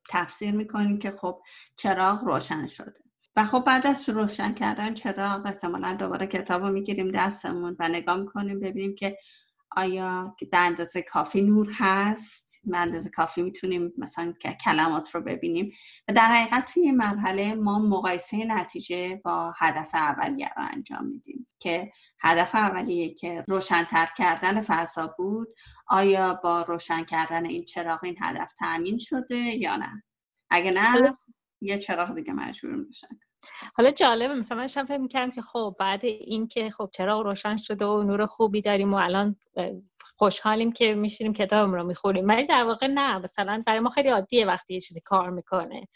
تفسیر 0.10 0.52
می‌کنیم 0.52 1.00
که 1.00 1.12
خب 1.12 1.42
چراغ 1.76 2.24
روشن 2.24 2.68
شده. 2.68 2.94
و 3.36 3.46
خب 3.46 3.64
بعد 3.68 3.88
از 3.88 4.10
روشن 4.10 4.54
کردن 4.54 4.94
چراغ 4.94 5.46
احتمالا 5.46 5.94
دوباره 5.94 6.28
کتاب 6.28 6.62
رو 6.62 6.70
می‌گیریم 6.72 7.12
دستمون 7.12 7.76
و 7.80 7.90
نگاه 7.90 8.18
می‌کنیم 8.18 8.60
ببینیم 8.60 8.96
که 8.96 9.18
آیا 9.76 10.36
به 10.52 10.58
اندازه 10.58 11.02
کافی 11.02 11.42
نور 11.42 11.70
هست؟ 11.74 12.60
به 12.64 12.78
اندازه 12.78 13.10
کافی 13.10 13.42
می‌تونیم 13.42 13.94
مثلا 13.98 14.34
کلمات 14.66 15.16
رو 15.16 15.22
ببینیم. 15.22 15.72
و 16.08 16.14
در 16.14 16.26
حقیقت 16.26 16.74
توی 16.74 16.92
مرحله 16.92 17.56
ما 17.56 17.80
مقایسه 17.80 18.46
نتیجه 18.46 19.22
با 19.24 19.54
هدف 19.58 19.90
اولیه 19.96 20.50
رو 20.58 20.64
انجام 20.74 21.06
میدیم 21.06 21.48
که 21.60 21.92
هدف 22.20 22.56
اولیه 22.56 23.14
که 23.14 23.46
روشنتر 23.48 24.08
کردن 24.18 24.62
فضا 24.62 25.16
بود 25.18 25.48
آیا 25.88 26.40
با 26.44 26.62
روشن 26.62 27.04
کردن 27.04 27.46
این 27.46 27.66
چراغ 27.66 28.04
این 28.04 28.16
هدف 28.22 28.54
تأمین 28.60 29.00
شده 29.00 29.38
یا 29.38 29.76
نه؟ 29.76 30.04
اگه 30.50 30.72
نه 30.72 31.18
یه 31.62 31.80
چراغ 31.80 32.16
دیگه 32.16 32.34
مجبور 32.34 32.76
میشن 32.76 33.20
حالا 33.76 33.92
جالبه 33.92 34.36
مثلا 34.36 34.58
من 34.58 34.68
فکر 34.68 34.98
می‌کردم 34.98 35.32
که 35.32 35.42
خب 35.42 35.76
بعد 35.80 36.06
این 36.06 36.48
که 36.48 36.70
خب 36.70 36.90
چراغ 36.94 37.22
روشن 37.22 37.58
شده 37.58 37.86
و 37.86 38.04
نور 38.04 38.26
خوبی 38.26 38.62
داریم 38.62 38.94
و 38.94 38.98
الان 38.98 39.36
خوشحالیم 40.18 40.72
که 40.72 40.96
میشینیم 40.96 41.34
کتابم 41.34 41.74
رو 41.74 41.84
می‌خوریم 41.84 42.28
ولی 42.28 42.46
در 42.46 42.64
واقع 42.64 42.88
نه 42.88 43.18
مثلا 43.18 43.64
برای 43.66 43.80
ما 43.80 43.90
خیلی 43.90 44.10
عادیه 44.10 44.46
وقتی 44.46 44.74
یه 44.74 44.80
چیزی 44.80 45.02
کار 45.02 45.30
می‌کنه. 45.30 45.88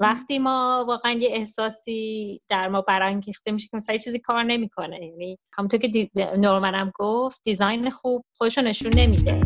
وقتی 0.00 0.38
ما 0.38 0.84
واقعا 0.88 1.12
یه 1.12 1.28
احساسی 1.32 2.40
در 2.48 2.68
ما 2.68 2.80
برانگیخته 2.80 3.50
میشه 3.50 3.68
که 3.68 3.76
مثلا 3.76 3.94
یه 3.94 4.00
چیزی 4.00 4.18
کار 4.18 4.42
نمی‌کنه. 4.42 5.06
یعنی 5.06 5.38
همونطور 5.52 5.80
که 5.80 6.10
نورمنم 6.16 6.92
گفت 6.94 7.40
دیزاین 7.44 7.90
خوب 7.90 8.24
خودشو 8.34 8.60
نشون 8.60 8.92
نمیده. 8.96 9.40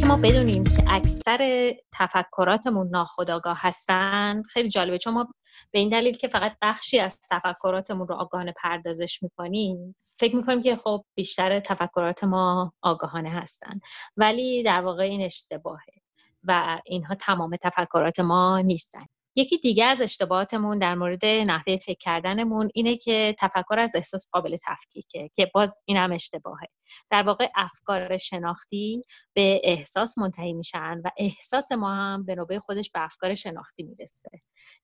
که 0.00 0.06
ما 0.06 0.16
بدونیم 0.16 0.64
که 0.64 0.84
اکثر 0.88 1.72
تفکراتمون 1.92 2.88
ناخودآگاه 2.88 3.56
هستن 3.60 4.42
خیلی 4.42 4.68
جالبه. 4.68 4.98
چون 4.98 5.14
ما 5.14 5.28
به 5.70 5.78
این 5.78 5.88
دلیل 5.88 6.16
که 6.16 6.28
فقط 6.28 6.56
بخشی 6.62 6.98
از 6.98 7.20
تفکراتمون 7.30 8.08
رو 8.08 8.14
آگاهانه 8.14 8.54
پردازش 8.62 9.22
می‌کنیم 9.22 9.96
فکر 10.12 10.36
می‌کنیم 10.36 10.60
که 10.60 10.76
خب 10.76 11.04
بیشتر 11.14 11.60
تفکرات 11.60 12.24
ما 12.24 12.72
آگاهانه 12.82 13.30
هستن. 13.30 13.80
ولی 14.16 14.62
در 14.62 14.80
واقع 14.80 15.02
این 15.02 15.22
اشتباهه 15.22 15.94
و 16.44 16.80
اینها 16.86 17.14
تمام 17.14 17.56
تفکرات 17.56 18.20
ما 18.20 18.60
نیستن. 18.60 19.04
یکی 19.36 19.58
دیگه 19.58 19.84
از 19.84 20.00
اشتباهاتمون 20.00 20.78
در 20.78 20.94
مورد 20.94 21.24
نحوه 21.24 21.76
فکر 21.76 21.98
کردنمون 22.00 22.70
اینه 22.74 22.96
که 22.96 23.34
تفکر 23.38 23.78
از 23.78 23.94
احساس 23.94 24.28
قابل 24.32 24.56
تفکیکه 24.66 25.30
که 25.34 25.50
باز 25.54 25.74
این 25.84 25.96
هم 25.96 26.12
اشتباهه. 26.12 26.68
در 27.10 27.22
واقع 27.22 27.48
افکار 27.54 28.18
شناختی 28.18 29.02
به 29.34 29.60
احساس 29.64 30.18
منتهی 30.18 30.52
میشن 30.52 31.00
و 31.04 31.10
احساس 31.16 31.72
ما 31.72 31.94
هم 31.94 32.24
به 32.24 32.34
نوبه 32.34 32.58
خودش 32.58 32.90
به 32.90 33.04
افکار 33.04 33.34
شناختی 33.34 33.82
می‌رسه. 33.82 34.30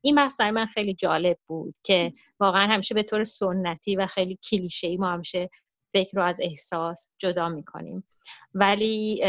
این 0.01 0.15
بحث 0.15 0.41
برای 0.41 0.51
من 0.51 0.67
خیلی 0.67 0.95
جالب 0.95 1.39
بود 1.47 1.75
که 1.85 2.13
واقعا 2.41 2.67
همیشه 2.67 2.95
به 2.95 3.03
طور 3.03 3.25
سنتی 3.25 3.97
و 3.97 4.07
خیلی 4.07 4.39
کلیشه‌ای 4.51 4.97
ما 4.97 5.13
همیشه 5.13 5.51
فکر 5.93 6.17
رو 6.17 6.23
از 6.25 6.41
احساس 6.43 7.09
جدا 7.19 7.49
می‌کنیم. 7.49 8.05
ولی 8.55 9.25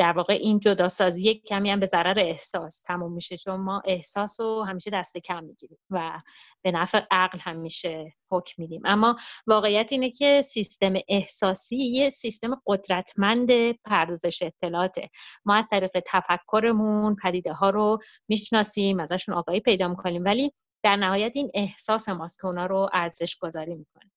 در 0.00 0.12
واقع 0.12 0.32
این 0.32 0.60
جداسازی 0.60 1.34
کمی 1.34 1.70
هم 1.70 1.80
به 1.80 1.86
ضرر 1.86 2.18
احساس 2.18 2.82
تموم 2.82 3.12
میشه 3.12 3.36
چون 3.36 3.56
ما 3.56 3.82
احساس 3.84 4.40
رو 4.40 4.62
همیشه 4.62 4.90
دست 4.90 5.18
کم 5.18 5.44
می‌گیریم 5.44 5.78
و 5.90 6.20
به 6.62 6.70
نفع 6.70 7.02
عقل 7.10 7.38
همیشه 7.38 8.12
حکم 8.30 8.54
میدیم. 8.58 8.82
اما 8.84 9.16
واقعیت 9.46 9.92
اینه 9.92 10.10
که 10.10 10.40
سیستم 10.40 10.92
احساسی 11.08 11.76
یه 11.76 12.10
سیستم 12.10 12.62
قدرتمند 12.66 13.72
پردازش 13.72 14.42
اطلاعاته. 14.42 15.10
ما 15.44 15.54
از 15.54 15.68
طریق 15.68 16.02
تفکرمون 16.06 17.16
پدیده 17.22 17.52
ها 17.52 17.70
رو 17.70 17.98
می‌شناسیم 18.28 19.00
ازشون 19.00 19.34
آگاهی 19.34 19.60
پیدا 19.60 19.88
می‌کنیم 19.88 20.24
ولی 20.24 20.52
در 20.82 20.96
نهایت 20.96 21.32
این 21.34 21.50
احساس 21.54 22.08
ماست 22.08 22.40
که 22.40 22.46
اونا 22.46 22.66
رو 22.66 22.88
ارزش 22.92 23.36
گذاری 23.36 23.74
می‌کنه. 23.74 24.10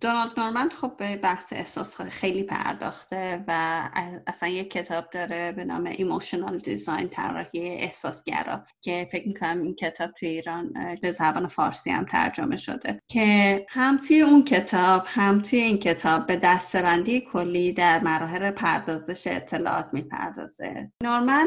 دونالد 0.00 0.40
نورمن 0.40 0.68
خب 0.68 0.96
به 0.96 1.16
بحث 1.16 1.52
احساس 1.52 2.00
خیلی 2.00 2.42
پرداخته 2.42 3.44
و 3.48 3.82
اصلا 4.26 4.48
یک 4.48 4.70
کتاب 4.70 5.10
داره 5.10 5.52
به 5.52 5.64
نام 5.64 5.86
ایموشنال 5.86 6.58
دیزاین 6.58 7.08
طراحی 7.08 7.68
احساسگرا 7.68 8.66
که 8.80 9.08
فکر 9.12 9.28
می‌کنم 9.28 9.62
این 9.62 9.74
کتاب 9.74 10.10
توی 10.10 10.28
ایران 10.28 10.72
به 11.02 11.12
زبان 11.12 11.46
فارسی 11.46 11.90
هم 11.90 12.04
ترجمه 12.04 12.56
شده 12.56 13.00
که 13.06 13.66
هم 13.68 13.98
توی 13.98 14.20
اون 14.20 14.44
کتاب 14.44 15.02
هم 15.06 15.40
توی 15.40 15.58
این 15.58 15.78
کتاب 15.78 16.26
به 16.26 16.36
دستبندی 16.36 17.20
کلی 17.20 17.72
در 17.72 18.00
مراحل 18.00 18.50
پردازش 18.50 19.26
اطلاعات 19.26 19.88
می‌پردازه. 19.92 20.92
نورمن 21.02 21.46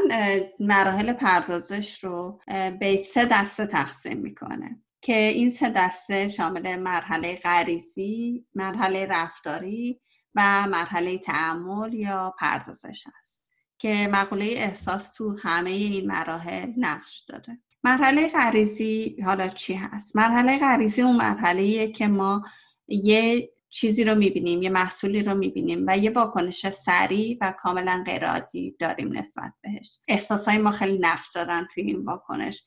مراحل 0.59 1.13
پردازش 1.13 2.03
رو 2.03 2.41
به 2.79 3.03
سه 3.13 3.25
دسته 3.25 3.65
تقسیم 3.65 4.17
می‌کنه. 4.17 4.81
که 5.07 5.17
این 5.17 5.49
سه 5.49 5.69
دسته 5.69 6.27
شامل 6.27 6.75
مرحله 6.75 7.35
غریزی، 7.35 8.45
مرحله 8.55 9.05
رفتاری 9.05 10.01
و 10.35 10.67
مرحله 10.67 11.17
تعمل 11.17 11.93
یا 11.93 12.35
پردازش 12.39 13.03
است 13.19 13.53
که 13.77 14.07
مقوله 14.11 14.45
احساس 14.45 15.11
تو 15.11 15.37
همه 15.39 15.69
این 15.69 16.07
مراحل 16.07 16.71
نقش 16.77 17.19
داره. 17.27 17.59
مرحله 17.83 18.29
غریزی 18.29 19.17
حالا 19.25 19.47
چی 19.47 19.73
هست؟ 19.73 20.15
مرحله 20.15 20.57
غریزی 20.57 21.01
اون 21.01 21.15
مرحله 21.15 21.91
که 21.91 22.07
ما 22.07 22.43
یه 22.87 23.49
چیزی 23.69 24.03
رو 24.03 24.15
می‌بینیم 24.15 24.61
یه 24.61 24.69
محصولی 24.69 25.23
رو 25.23 25.35
می‌بینیم 25.35 25.83
و 25.87 25.97
یه 25.97 26.09
واکنش 26.09 26.69
سریع 26.69 27.37
و 27.41 27.53
کاملا 27.59 28.03
غیرعادی 28.05 28.75
داریم 28.79 29.17
نسبت 29.17 29.53
بهش. 29.61 29.99
احساسای 30.07 30.57
ما 30.57 30.71
خیلی 30.71 30.99
نقش 30.99 31.29
دارن 31.35 31.67
توی 31.73 31.83
این 31.83 32.05
واکنش. 32.05 32.63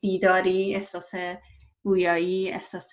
دیداری 0.00 0.74
احساس 0.74 1.12
گویایی 1.84 2.50
احساس 2.50 2.92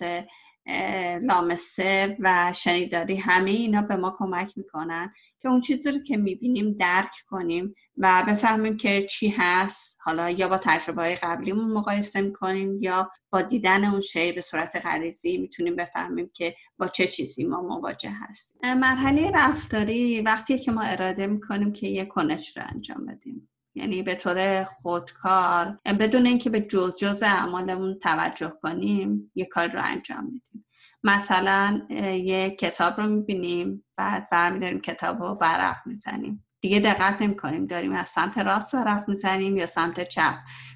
لامسه 1.22 2.16
و 2.20 2.52
شنیداری 2.56 3.16
همه 3.16 3.50
اینا 3.50 3.82
به 3.82 3.96
ما 3.96 4.14
کمک 4.18 4.58
می‌کنن 4.58 5.12
که 5.40 5.48
اون 5.48 5.60
چیزی 5.60 5.90
رو 5.90 5.98
که 6.02 6.16
می‌بینیم 6.16 6.76
درک 6.80 7.10
کنیم 7.26 7.74
و 7.96 8.24
بفهمیم 8.28 8.76
که 8.76 9.02
چی 9.02 9.28
هست. 9.28 9.98
حالا 10.04 10.30
یا 10.30 10.48
با 10.48 10.58
تجربه 10.58 11.02
های 11.02 11.16
قبلیمون 11.16 11.72
مقایسه 11.72 12.20
می‌کنیم 12.20 12.82
یا 12.82 13.10
با 13.30 13.42
دیدن 13.42 13.84
اون 13.84 14.00
شی 14.00 14.32
به 14.32 14.40
صورت 14.40 14.86
غریزی 14.86 15.38
می‌تونیم 15.38 15.76
بفهمیم 15.76 16.30
که 16.34 16.54
با 16.78 16.88
چه 16.88 17.06
چیزی 17.06 17.44
ما 17.44 17.62
مواجه 17.62 18.10
هستیم. 18.10 18.74
مرحله 18.74 19.30
رفتاری 19.34 20.20
وقتی 20.20 20.58
که 20.58 20.72
ما 20.72 20.82
اراده 20.82 21.26
می‌کنیم 21.26 21.72
که 21.72 21.88
یه 21.88 22.04
کنش 22.04 22.56
رو 22.56 22.62
انجام 22.66 23.06
بدیم. 23.06 23.48
یعنی 23.74 24.02
به 24.02 24.14
طور 24.14 24.64
خودکار 24.64 25.78
بدون 26.00 26.26
اینکه 26.26 26.50
به 26.50 26.60
جز 26.60 26.96
جز 26.96 27.22
اعمالمون 27.22 27.98
توجه 28.02 28.52
کنیم 28.62 29.32
یه 29.34 29.44
کار 29.44 29.68
رو 29.68 29.80
انجام 29.84 30.24
میدیم. 30.24 30.66
مثلا 31.04 31.82
یه 32.24 32.50
کتاب 32.50 33.00
رو 33.00 33.06
می‌بینیم 33.06 33.84
بعد 33.96 34.28
برمیداریم 34.30 34.80
کتاب 34.80 35.22
رو 35.22 35.38
ورق 35.40 35.76
می‌زنیم. 35.86 36.44
دیگه 36.60 36.80
دقت 36.80 37.22
نمی 37.22 37.36
کنیم 37.36 37.66
داریم 37.66 37.92
از 37.92 38.08
سمت 38.08 38.38
راست 38.38 38.74
ورق 38.74 39.08
می‌زنیم 39.08 39.56
یا 39.56 39.66
سمت 39.66 40.08
چپ. 40.08 40.34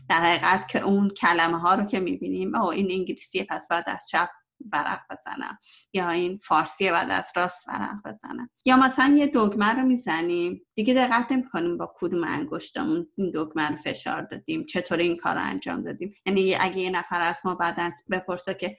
در 0.09 0.21
حقیقت 0.21 0.69
که 0.69 0.81
اون 0.81 1.09
کلمه 1.11 1.59
ها 1.59 1.75
رو 1.75 1.85
که 1.85 2.01
می‌بینیم 2.01 2.55
او 2.55 2.71
این 2.71 2.89
انگلیسیه 2.91 3.45
پس 3.45 3.67
بعد 3.71 3.85
از 3.87 4.07
چپ 4.09 4.29
ورق 4.73 5.01
بزنم. 5.11 5.59
یا 5.93 6.11
این 6.11 6.39
فارسی 6.39 6.91
بعد 6.91 7.11
از 7.11 7.33
راست 7.37 7.69
ورق 7.69 7.97
بزنم. 8.05 8.51
یا 8.65 8.77
مثلا 8.77 9.17
یه 9.17 9.27
دگمه 9.27 9.69
رو 9.69 9.83
می‌زنیم. 9.83 10.63
دیگه 10.75 10.95
دقت 10.95 11.51
کنیم 11.53 11.79
با 11.79 11.95
کدوم 11.97 12.25
انگشتمون 12.25 13.07
این 13.17 13.31
دگمه 13.31 13.69
رو 13.69 13.77
فشار 13.77 14.23
دادیم. 14.23 14.65
چطور 14.65 14.99
این 14.99 15.17
کار 15.17 15.35
رو 15.35 15.41
انجام 15.45 15.83
دادیم. 15.83 16.15
یعنی 16.27 16.55
اگه 16.55 16.79
یه 16.79 16.91
نفر 16.91 17.21
از 17.21 17.41
ما 17.45 17.55
بعدا 17.55 17.91
بپرسه 18.11 18.55
که 18.55 18.77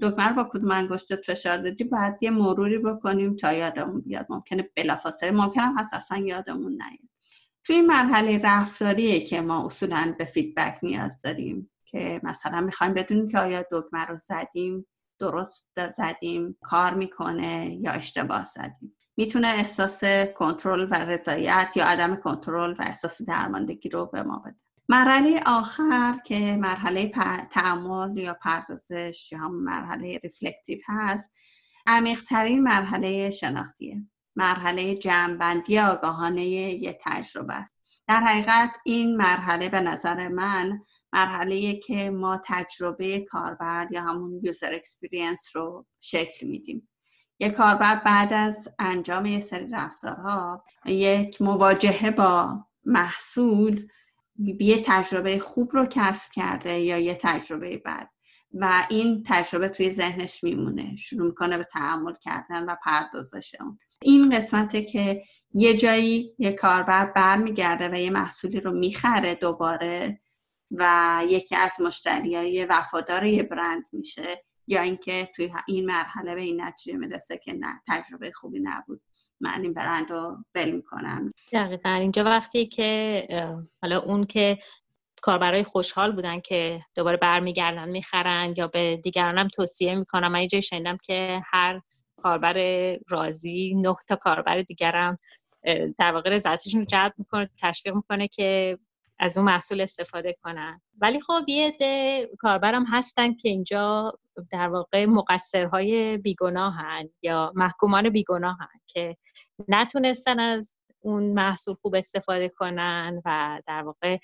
دکمه 0.00 0.28
رو 0.28 0.34
با 0.34 0.48
کدوم 0.52 0.70
انگشتت 0.70 1.24
فشار 1.24 1.56
دادی 1.56 1.84
باید 1.84 2.14
یه 2.20 2.30
مروری 2.30 2.78
بکنیم 2.78 3.36
تا 3.36 3.52
یادمون 3.52 4.00
بیاد. 4.00 4.26
ممکنه 4.28 4.70
بلافاصله. 4.76 5.30
ممکنه 5.30 5.74
هست 5.78 5.94
اصلا 5.94 6.18
یادمون 6.18 6.72
نیاد. 6.72 7.10
توی 7.64 7.76
این 7.76 7.86
مرحله 7.86 8.40
رفتاریه 8.44 9.20
که 9.20 9.40
ما 9.40 9.66
اصولا 9.66 10.14
به 10.18 10.24
فیدبک 10.24 10.78
نیاز 10.82 11.20
داریم 11.20 11.70
که 11.84 12.20
مثلا 12.22 12.60
می‌خوایم 12.60 12.94
بدونیم 12.94 13.28
که 13.28 13.38
آیا 13.38 13.64
دکمه 13.72 14.04
رو 14.04 14.18
زدیم 14.18 14.86
درست 15.20 15.66
زدیم 15.96 16.56
کار 16.62 16.94
می‌کنه 16.94 17.78
یا 17.80 17.92
اشتباه 17.92 18.44
زدیم. 18.44 18.96
می‌تونه 19.16 19.48
احساس 19.48 20.04
کنترل 20.36 20.88
و 20.90 20.94
رضایت 20.94 21.72
یا 21.76 21.86
عدم 21.86 22.16
کنترل 22.16 22.74
و 22.78 22.82
احساس 22.82 23.22
درماندگی 23.22 23.88
رو 23.88 24.06
به 24.06 24.22
ما 24.22 24.38
بده. 24.38 24.56
مرحله 24.88 25.42
آخر 25.46 26.18
که 26.24 26.56
مرحله 26.56 27.12
تأمل 27.50 28.18
یا 28.18 28.34
پردازش 28.34 29.28
یا 29.32 29.38
هم 29.38 29.54
مرحله 29.54 30.18
reflective 30.22 30.78
هست 30.86 31.30
عمیقترین 31.86 32.62
مرحله 32.62 33.30
شناختیه. 33.30 34.02
مرحله 34.36 34.94
جمعبندی 34.94 35.78
آگاهانه 35.78 36.46
یه 36.46 36.98
تجربه 37.04 37.54
است. 37.54 37.76
در 38.08 38.20
حقیقت 38.20 38.76
این 38.84 39.16
مرحله 39.16 39.68
به 39.68 39.80
نظر 39.80 40.28
من 40.28 40.80
مرحله 41.12 41.74
که 41.74 42.10
ما 42.10 42.40
تجربه 42.44 43.20
کاربر 43.20 43.88
یا 43.90 44.02
همون 44.02 44.40
user 44.42 44.74
experience 44.74 45.50
رو 45.54 45.86
شکل 46.00 46.46
میدیم. 46.46 46.88
یک 47.40 47.52
کاربر 47.52 47.94
بعد 47.94 48.32
از 48.32 48.68
انجام 48.78 49.26
یه 49.26 49.40
سری 49.40 49.68
رفتارها 49.72 50.64
یک 50.86 51.42
مواجهه 51.42 52.10
با 52.10 52.64
محصول 52.84 53.88
یه 54.60 54.82
تجربه 54.86 55.38
خوب 55.38 55.70
رو 55.72 55.86
کسب 55.90 56.32
کرده 56.32 56.80
یا 56.80 56.98
یه 56.98 57.18
تجربه 57.22 57.82
بد. 57.84 58.08
و 58.54 58.86
این 58.90 59.24
تجربه 59.26 59.68
توی 59.68 59.90
ذهنش 59.90 60.44
میمونه 60.44 60.96
شروع 60.96 61.26
می‌کنه 61.26 61.58
به 61.58 61.64
تحمل 61.64 62.14
کردن 62.22 62.64
و 62.64 62.74
پردازش 62.84 63.54
اون. 63.60 63.78
این 64.02 64.30
قسمته 64.30 64.82
که 64.82 65.22
یه 65.54 65.76
جایی 65.76 66.34
یه 66.38 66.52
کاربر 66.52 67.06
برمیگرده 67.06 67.88
و 67.88 67.94
یه 67.94 68.10
محصولی 68.10 68.60
رو 68.60 68.72
می‌خره 68.72 69.34
دوباره 69.34 70.20
و 70.70 71.22
یکی 71.28 71.56
از 71.56 71.72
های 72.14 72.66
وفادار 72.70 73.24
یه 73.24 73.42
برند 73.42 73.84
میشه 73.92 74.44
یا 74.66 74.82
اینکه 74.82 75.28
توی 75.36 75.52
این 75.66 75.86
مرحله 75.86 76.34
به 76.34 76.40
این 76.40 76.60
نتیجه 76.60 76.98
می‌رسه 76.98 77.38
که 77.38 77.52
نه 77.52 77.80
تجربه 77.88 78.32
خوبی 78.32 78.60
نبود. 78.62 79.00
من 79.40 79.62
این 79.62 79.74
برند 79.74 80.10
رو 80.10 80.36
بل 80.54 80.70
می‌کنم. 80.70 81.32
دقیقا. 81.52 81.90
اینجا 81.90 82.24
وقتی 82.24 82.66
که 82.66 83.28
حالا 83.82 83.98
اون 83.98 84.24
که 84.24 84.58
کاربرای 85.22 85.64
خوشحال 85.64 86.12
بودن 86.12 86.40
که 86.40 86.80
دوباره 86.94 87.16
برمیگردن 87.16 87.88
می‌خرن 87.88 88.54
یا 88.56 88.66
به 88.66 88.96
دیگرانم 88.96 89.48
توصیه 89.48 89.94
می‌کنم 89.94 90.32
من 90.32 90.38
اینجا 90.38 90.60
شنیدم 90.60 90.96
که 91.02 91.42
هر 91.52 91.80
کاربر 92.22 92.56
راضی 93.08 93.74
نه 93.74 93.96
تا 94.08 94.16
کاربر 94.16 94.62
دیگرم 94.62 95.18
در 95.98 96.12
واقع 96.12 96.30
رضایتشون 96.30 96.80
رو 96.80 96.86
جلب 96.86 97.12
می‌کنه 97.18 97.50
تشویق 97.62 97.94
می‌کنه 97.94 98.28
که 98.28 98.78
از 99.20 99.38
اون 99.38 99.46
محصول 99.46 99.80
استفاده 99.80 100.36
کنن. 100.42 100.80
ولی 101.00 101.20
خب 101.20 101.44
یه 101.48 101.68
عده 101.68 102.28
کاربرم 102.38 102.84
هستن 102.84 103.34
که 103.34 103.48
اینجا 103.48 104.12
در 104.50 104.68
واقع 104.68 105.06
مقصرهای 105.06 106.18
بیگناهن 106.18 107.08
یا 107.22 107.52
محکومان 107.54 108.10
بیگناهن 108.10 108.80
که 108.86 109.16
نتونستن 109.68 110.40
از 110.40 110.74
اون 111.00 111.32
محصول 111.32 111.74
خوب 111.82 111.94
استفاده 111.94 112.48
کنن 112.48 113.22
و 113.24 113.60
در 113.66 113.82
واقع 113.82 114.18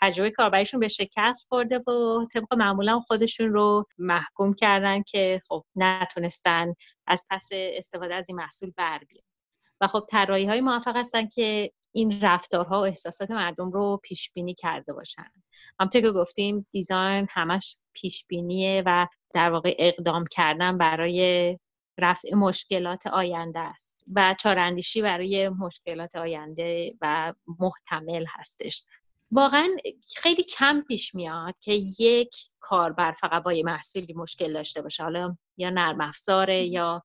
تجربه 0.00 0.30
کاربریشون 0.30 0.80
به 0.80 0.88
شکست 0.88 1.48
خورده 1.48 1.78
و 1.78 2.24
طبق 2.34 2.54
معمولا 2.54 3.00
خودشون 3.00 3.52
رو 3.52 3.84
محکوم 3.98 4.54
کردن 4.54 5.02
که 5.02 5.40
خب 5.48 5.64
نتونستن 5.76 6.74
از 7.06 7.24
پس 7.30 7.48
استفاده 7.52 8.14
از 8.14 8.24
این 8.28 8.38
محصول 8.38 8.72
بر 8.76 8.98
بیان. 8.98 9.24
و 9.80 9.86
خب 9.86 10.04
طراحی 10.10 10.46
های 10.46 10.60
موفق 10.60 10.96
هستن 10.96 11.28
که 11.28 11.72
این 11.94 12.20
رفتارها 12.22 12.80
و 12.80 12.84
احساسات 12.84 13.30
مردم 13.30 13.70
رو 13.70 14.00
پیش 14.02 14.32
بینی 14.32 14.54
کرده 14.54 14.92
باشن. 14.92 15.30
همونطور 15.80 16.00
که 16.00 16.10
گفتیم 16.10 16.66
دیزاین 16.70 17.26
همش 17.30 17.76
پیش 17.92 18.26
بینیه 18.26 18.82
و 18.86 19.06
در 19.34 19.50
واقع 19.50 19.74
اقدام 19.78 20.24
کردن 20.30 20.78
برای 20.78 21.58
رفع 21.98 22.34
مشکلات 22.34 23.06
آینده 23.06 23.60
است 23.60 23.96
و 24.14 24.34
چاراندیشی 24.40 25.02
برای 25.02 25.48
مشکلات 25.48 26.16
آینده 26.16 26.94
و 27.00 27.34
محتمل 27.60 28.24
هستش. 28.28 28.84
واقعا 29.30 29.68
خیلی 30.16 30.42
کم 30.42 30.80
پیش 30.88 31.14
میاد 31.14 31.54
که 31.60 31.72
یک 31.98 32.34
کاربر 32.60 33.12
فقط 33.12 33.42
با 33.42 33.52
یه 33.52 33.64
محصولی 33.64 34.14
مشکل 34.14 34.52
داشته 34.52 34.82
باشه. 34.82 35.02
حالا 35.02 35.36
یا 35.56 35.70
نرم 35.70 36.00
افزاره 36.00 36.66
یا 36.66 37.02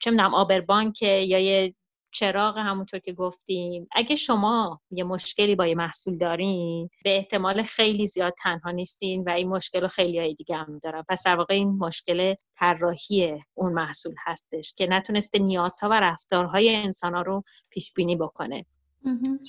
چه 0.00 0.10
می‌دونم 0.10 0.34
آبربانکه 0.34 1.06
یا 1.06 1.38
یه 1.38 1.74
چراغ 2.14 2.58
همونطور 2.58 3.00
که 3.00 3.12
گفتیم. 3.12 3.88
اگه 3.92 4.16
شما 4.16 4.80
یه 4.90 5.04
مشکلی 5.04 5.56
با 5.56 5.66
یه 5.66 5.74
محصول 5.74 6.18
دارین 6.18 6.90
به 7.04 7.16
احتمال 7.16 7.62
خیلی 7.62 8.06
زیاد 8.06 8.34
تنها 8.42 8.70
نیستین 8.70 9.24
و 9.24 9.30
این 9.30 9.48
مشکل 9.48 9.80
رو 9.80 9.88
خیلی 9.88 10.18
های 10.18 10.34
دیگه 10.34 10.56
هم 10.56 10.78
دارن. 10.78 11.04
پس 11.08 11.22
در 11.26 11.36
واقع 11.36 11.54
این 11.54 11.68
مشکل 11.68 12.34
طراحی 12.58 13.40
اون 13.54 13.72
محصول 13.72 14.14
هستش 14.26 14.74
که 14.74 14.86
نتونسته 14.86 15.38
نیازها 15.38 15.88
و 15.88 15.92
رفتارهای 15.92 16.76
انسانها 16.76 17.22
رو 17.22 17.42
پیش 17.70 17.92
بینی 17.92 18.16
بکنه. 18.16 18.66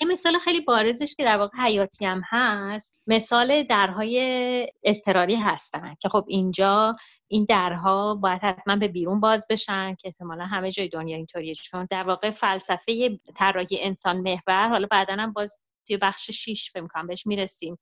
یه 0.01 0.07
مثال 0.11 0.37
خیلی 0.37 0.61
بارزش 0.61 1.15
که 1.15 1.23
در 1.23 1.37
واقع 1.37 1.57
حیاتی 1.57 2.05
هم 2.05 2.21
هست 2.29 2.95
مثال 3.07 3.63
درهای 3.63 4.67
استراری 4.83 5.35
هستن 5.35 5.95
که 5.99 6.09
خب 6.09 6.25
اینجا 6.27 6.95
این 7.27 7.45
درها 7.49 8.15
باید 8.15 8.41
حتما 8.41 8.75
به 8.75 8.87
بیرون 8.87 9.19
باز 9.19 9.45
بشن 9.49 9.95
که 9.95 10.07
احتمالا 10.07 10.45
همه 10.45 10.71
جای 10.71 10.87
دنیا 10.87 11.17
اینطوریه. 11.17 11.53
چون 11.53 11.87
در 11.89 12.03
واقع 12.03 12.29
فلسفه 12.29 13.19
طراحی 13.35 13.77
انسان 13.81 14.17
محور 14.17 14.67
حالا 14.67 14.87
بعدا 14.91 15.13
هم 15.13 15.33
باز 15.33 15.61
توی 15.87 15.97
بخش 15.97 16.31
شیش 16.31 16.71
فکر 16.71 16.87
کنم 16.87 17.07
بهش 17.07 17.27
می‌رسیم. 17.27 17.77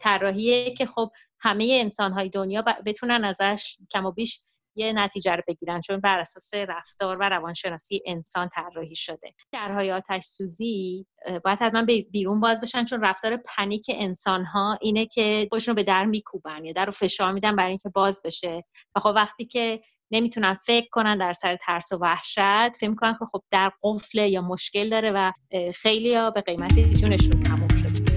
طراحیه 0.00 0.74
که 0.74 0.86
خب 0.86 1.10
همه 1.40 1.78
انسان 1.80 2.12
های 2.12 2.28
دنیا 2.28 2.64
بتونن 2.86 3.24
ازش 3.24 3.76
کم 3.90 4.06
و 4.06 4.12
بیش 4.12 4.40
یه 4.74 4.92
نتیجه 4.92 5.32
رو 5.32 5.42
بگیرن 5.48 5.80
چون 5.80 6.00
بر 6.00 6.18
اساس 6.18 6.54
رفتار 6.54 7.16
و 7.20 7.22
روانشناسی 7.22 8.02
انسان 8.06 8.48
طراحی 8.48 8.94
شده. 8.94 9.34
درهای 9.52 9.92
آتش 9.92 10.22
سوزی 10.22 11.06
باید 11.44 11.58
حتما 11.62 11.84
بیرون 12.10 12.40
باز 12.40 12.60
بشن 12.60 12.84
چون 12.84 13.00
رفتار 13.04 13.36
پنیک 13.56 13.86
انسان 13.94 14.44
ها 14.44 14.78
اینه 14.80 15.06
که 15.06 15.46
خودشون 15.50 15.74
به 15.74 15.82
در 15.82 16.04
میکوبن 16.04 16.64
یا 16.64 16.72
در 16.72 16.84
رو 16.84 16.92
فشار 16.92 17.32
میدن 17.32 17.56
برای 17.56 17.68
اینکه 17.68 17.88
باز 17.88 18.20
بشه. 18.24 18.64
و 18.96 19.00
خب 19.00 19.12
وقتی 19.16 19.44
که 19.46 19.80
نمی‌تونن 20.10 20.54
فکر 20.54 20.88
کنن 20.92 21.18
در 21.18 21.32
سر 21.32 21.56
ترس 21.56 21.92
و 21.92 21.98
وحشت 22.00 22.76
فکر 22.76 22.94
کنن 22.94 23.12
که 23.12 23.24
خب 23.32 23.42
در 23.50 23.72
قفله 23.82 24.28
یا 24.28 24.42
مشکل 24.42 24.88
داره 24.88 25.12
و 25.12 25.32
خیلی 25.74 26.14
ها 26.14 26.30
به 26.30 26.40
قیمت 26.40 26.78
جونشون 26.78 27.42
تموم 27.42 27.68
شده. 27.68 28.09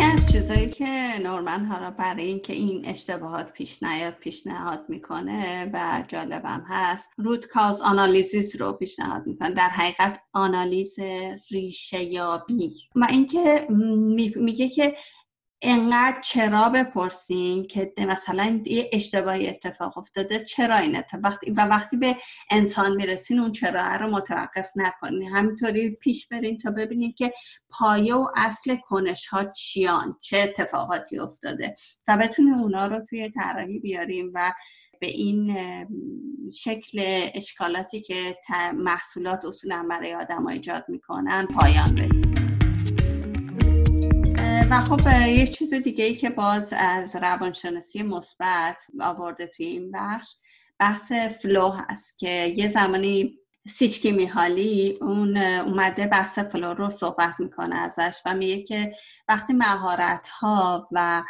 یکی 0.00 0.10
از 0.10 0.32
چیزهایی 0.32 0.68
که 0.68 1.18
نورمن 1.22 1.64
حالا 1.64 1.90
برای 1.90 2.24
اینکه 2.24 2.52
این 2.52 2.88
اشتباهات 2.88 3.52
پیش 3.52 3.82
نیاد 3.82 4.14
پیشنهاد 4.14 4.84
می‌کنه 4.88 5.70
و 5.72 6.04
جالبم 6.08 6.64
هست 6.68 7.10
روت 7.16 7.46
کاز 7.46 7.80
آنالیزیس 7.80 8.60
رو 8.60 8.72
پیشنهاد 8.72 9.26
می‌کنه. 9.26 9.50
در 9.50 9.68
حقیقت 9.68 10.20
آنالیز 10.32 10.96
ریشه 11.50 12.02
یابی. 12.02 12.74
و 12.94 13.06
اینکه 13.10 13.66
میگه 14.36 14.68
که 14.68 14.96
انقدر 15.62 16.20
چرا 16.20 16.68
بپرسیم 16.68 17.66
که 17.66 17.92
مثلا 17.98 18.60
یه 18.64 18.90
اشتباهی 18.92 19.48
اتفاق 19.48 19.98
افتاده 19.98 20.44
چرا 20.44 20.76
این 20.76 20.96
اتفاق؟ 20.96 21.38
و 21.56 21.66
وقتی 21.66 21.96
به 21.96 22.16
انسان 22.50 22.96
می‌رسین 22.96 23.38
اون 23.38 23.52
چرا 23.52 23.96
رو 23.96 24.10
متوقف 24.10 24.68
نکنین. 24.76 25.32
همینطوری 25.32 25.90
پیش 25.90 26.28
برین 26.28 26.58
تا 26.58 26.70
ببینید 26.70 27.14
که 27.14 27.32
پایه 27.70 28.14
و 28.14 28.26
اصل 28.36 28.76
کنش 28.76 29.26
ها 29.26 29.44
چیان 29.44 30.16
چه 30.20 30.38
اتفاقاتی 30.38 31.18
افتاده. 31.18 31.74
و 32.08 32.16
بتونیم 32.16 32.54
اونا 32.54 32.86
رو 32.86 33.04
توی 33.04 33.30
طراحی 33.30 33.78
بیاریم 33.78 34.30
و 34.34 34.52
به 35.00 35.06
این 35.06 35.56
شکل 36.50 37.02
اشکالاتی 37.34 38.00
که 38.00 38.36
محصولات 38.74 39.44
اصولا 39.44 39.86
برای 39.90 40.14
آدم 40.14 40.46
ایجاد 40.46 40.84
می‌کنن 40.88 41.46
پایان 41.46 41.94
بدیم 41.94 42.59
و 44.70 44.80
خب 44.80 45.26
یه 45.26 45.46
چیز 45.46 45.74
دیگه 45.74 46.04
ای 46.04 46.14
که 46.14 46.30
باز 46.30 46.74
از 46.76 47.16
روانشناسی 47.16 48.02
مثبت 48.02 48.76
آورده 49.00 49.46
توی 49.46 49.66
این 49.66 49.90
بخش 49.92 50.36
بحث 50.78 51.12
flow 51.12 51.70
هست 51.70 52.18
که 52.18 52.54
یه 52.56 52.68
زمانی 52.68 53.40
چیکسنت‌میهایی 53.68 54.98
اون 55.00 55.36
اومده 55.36 56.06
بحث 56.06 56.38
flow 56.38 56.74
رو 56.74 56.90
صحبت 56.90 57.34
می‌کنه 57.38 57.76
ازش 57.76 58.20
و 58.26 58.34
میگه 58.34 58.62
که 58.62 58.92
وقتی 59.28 59.52
مهارت 59.52 60.28
ها 60.28 60.88
و 60.92 61.22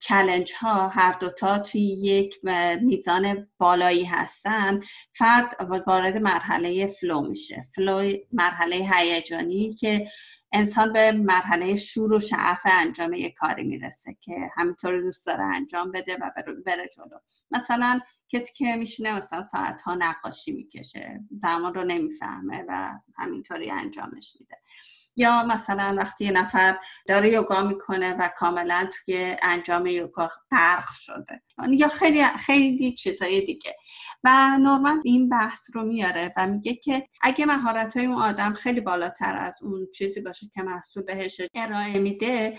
challenge 0.00 0.52
ها 0.58 0.88
هر 0.88 1.12
دوتا 1.20 1.58
توی 1.58 1.80
یک 1.80 2.40
میزان 2.82 3.48
بالایی 3.58 4.04
هستن 4.04 4.80
فرد 5.12 5.56
وارد 5.86 6.16
مرحله 6.16 6.86
flow 6.86 7.20
میشه. 7.20 7.64
flow 7.74 8.12
مرحله 8.32 8.88
هیجانی 8.92 9.74
که 9.74 10.08
انسان 10.56 10.92
به 10.92 11.12
مرحله 11.12 11.76
شور 11.76 12.12
و 12.12 12.20
شعف 12.20 12.60
انجام 12.64 13.12
یک 13.12 13.34
کاری 13.34 13.64
می‌رسه 13.64 14.16
که 14.20 14.50
همینطور 14.54 15.00
دوست 15.00 15.26
داره 15.26 15.44
انجام 15.44 15.92
بده 15.92 16.16
و 16.16 16.30
بره 16.66 16.88
جلو. 16.88 17.18
مثلا 17.50 18.00
کسی 18.28 18.52
که 18.52 18.76
میشینه 18.76 19.16
مثلا 19.16 19.42
ساعت 19.42 19.82
ها 19.82 19.94
نقاشی 19.94 20.52
می‌کشه 20.52 21.20
زمان 21.30 21.74
رو 21.74 21.84
نمی‌فهمه 21.84 22.64
و 22.68 22.94
همینطوری 23.16 23.70
انجامش 23.70 24.36
میده. 24.40 24.56
یا 25.16 25.42
مثلا 25.42 25.94
وقتی 25.98 26.24
یه 26.24 26.30
نفر 26.30 26.78
داره 27.06 27.28
یوگا 27.28 27.62
می‌کنه 27.62 28.14
و 28.14 28.30
کاملا 28.36 28.88
توی 28.92 29.36
انجام 29.42 29.86
یوگا 29.86 30.30
غرق 30.50 30.88
شده. 30.90 31.42
یا 31.70 31.88
خیلی 31.88 32.24
خیلی 32.24 32.94
چیزهای 32.94 33.40
دیگه. 33.40 33.76
و 34.24 34.58
نورمن 34.58 35.00
این 35.04 35.28
بحث 35.28 35.70
رو 35.74 35.82
میاره 35.84 36.32
و 36.36 36.46
میگه 36.46 36.74
که 36.74 37.08
اگه 37.22 37.46
مهارت 37.46 37.96
های 37.96 38.06
اون 38.06 38.22
آدم 38.22 38.52
خیلی 38.52 38.80
بالاتر 38.80 39.36
از 39.36 39.58
اون 39.62 39.88
چیزی 39.94 40.20
باشه 40.20 40.46
که 40.54 40.62
محصول 40.62 41.02
بهش 41.02 41.40
ارائه 41.54 41.98
میده 41.98 42.58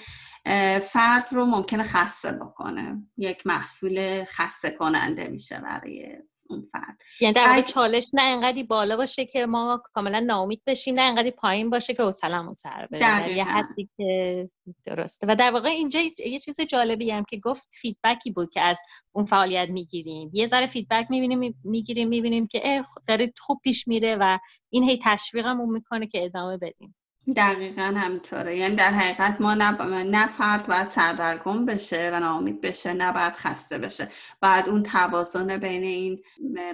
فرد 0.80 1.28
رو 1.32 1.46
ممکنه 1.46 1.84
خسته 1.84 2.32
بکنه. 2.32 3.04
یک 3.18 3.48
محصول 3.48 4.24
خسته 4.24 4.70
کننده 4.70 5.28
میشه 5.28 5.60
برای 5.60 6.18
اون 6.50 6.70
فرد. 6.72 6.98
یعنی 7.22 7.34
در 7.34 7.48
واقع 7.48 7.62
چالش 7.62 8.04
نه 8.14 8.22
انقدی 8.22 8.64
بالا 8.64 8.98
باشه 8.98 9.26
که 9.26 9.46
ما 9.46 9.84
کاملا 9.94 10.20
ناامید 10.20 10.62
بشیم 10.68 10.96
نه 10.96 11.02
انقدی 11.02 11.32
پایین 11.32 11.70
باشه 11.70 11.94
که 11.94 12.04
حوصله‌مون 12.04 12.54
سر 12.54 12.88
بره 12.92 13.38
یه 13.38 13.44
حدی 13.44 13.90
که 13.98 14.50
درسته. 14.86 15.28
و 15.30 15.36
در 15.36 15.52
واقع 15.52 15.70
اینجا 15.70 16.00
یه 16.26 16.40
چیز 16.40 16.62
جالبی 16.62 17.12
هم 17.12 17.24
که 17.24 17.38
گفت 17.38 17.68
feedback 17.72 18.25
ی 18.25 18.32
بود 18.32 18.54
که 18.54 18.62
از 18.62 18.80
اون 19.12 19.26
فعالیت 19.26 19.70
می‌گیریم. 19.70 20.32
یه 20.34 20.48
ذره 20.48 20.66
feedback 20.66 21.08
می‌بینیم 21.10 21.60
می‌گیریم 21.64 22.08
می‌بینیم 22.08 22.48
که 22.48 22.82
داره 23.08 23.34
خوب 23.40 23.60
پیش 23.64 23.88
میره 23.88 24.18
و 24.20 24.38
این 24.70 24.84
هی 24.84 25.00
تشویقمون 25.04 25.70
می‌کنه 25.70 26.08
که 26.08 26.26
ادامه 26.26 26.58
بدیم. 26.58 26.96
دقیقا 27.36 27.82
همینطوره. 27.82 28.58
یعنی 28.58 28.76
در 28.76 28.90
حقیقت 28.90 29.42
ما 29.42 29.54
نه, 29.54 29.72
نه 30.04 30.28
فرد 30.28 30.68
باید 30.68 30.90
سردرگم 30.90 31.66
بشه 31.66 32.10
و 32.14 32.20
ناامید 32.20 32.62
بشه 32.62 32.94
نه 32.94 33.12
باید 33.12 33.34
خسته 33.34 33.78
بشه. 33.78 34.10
باید 34.42 34.70
اون 34.70 34.84
توازن 34.84 35.58
بین 35.58 35.84
این 35.84 36.24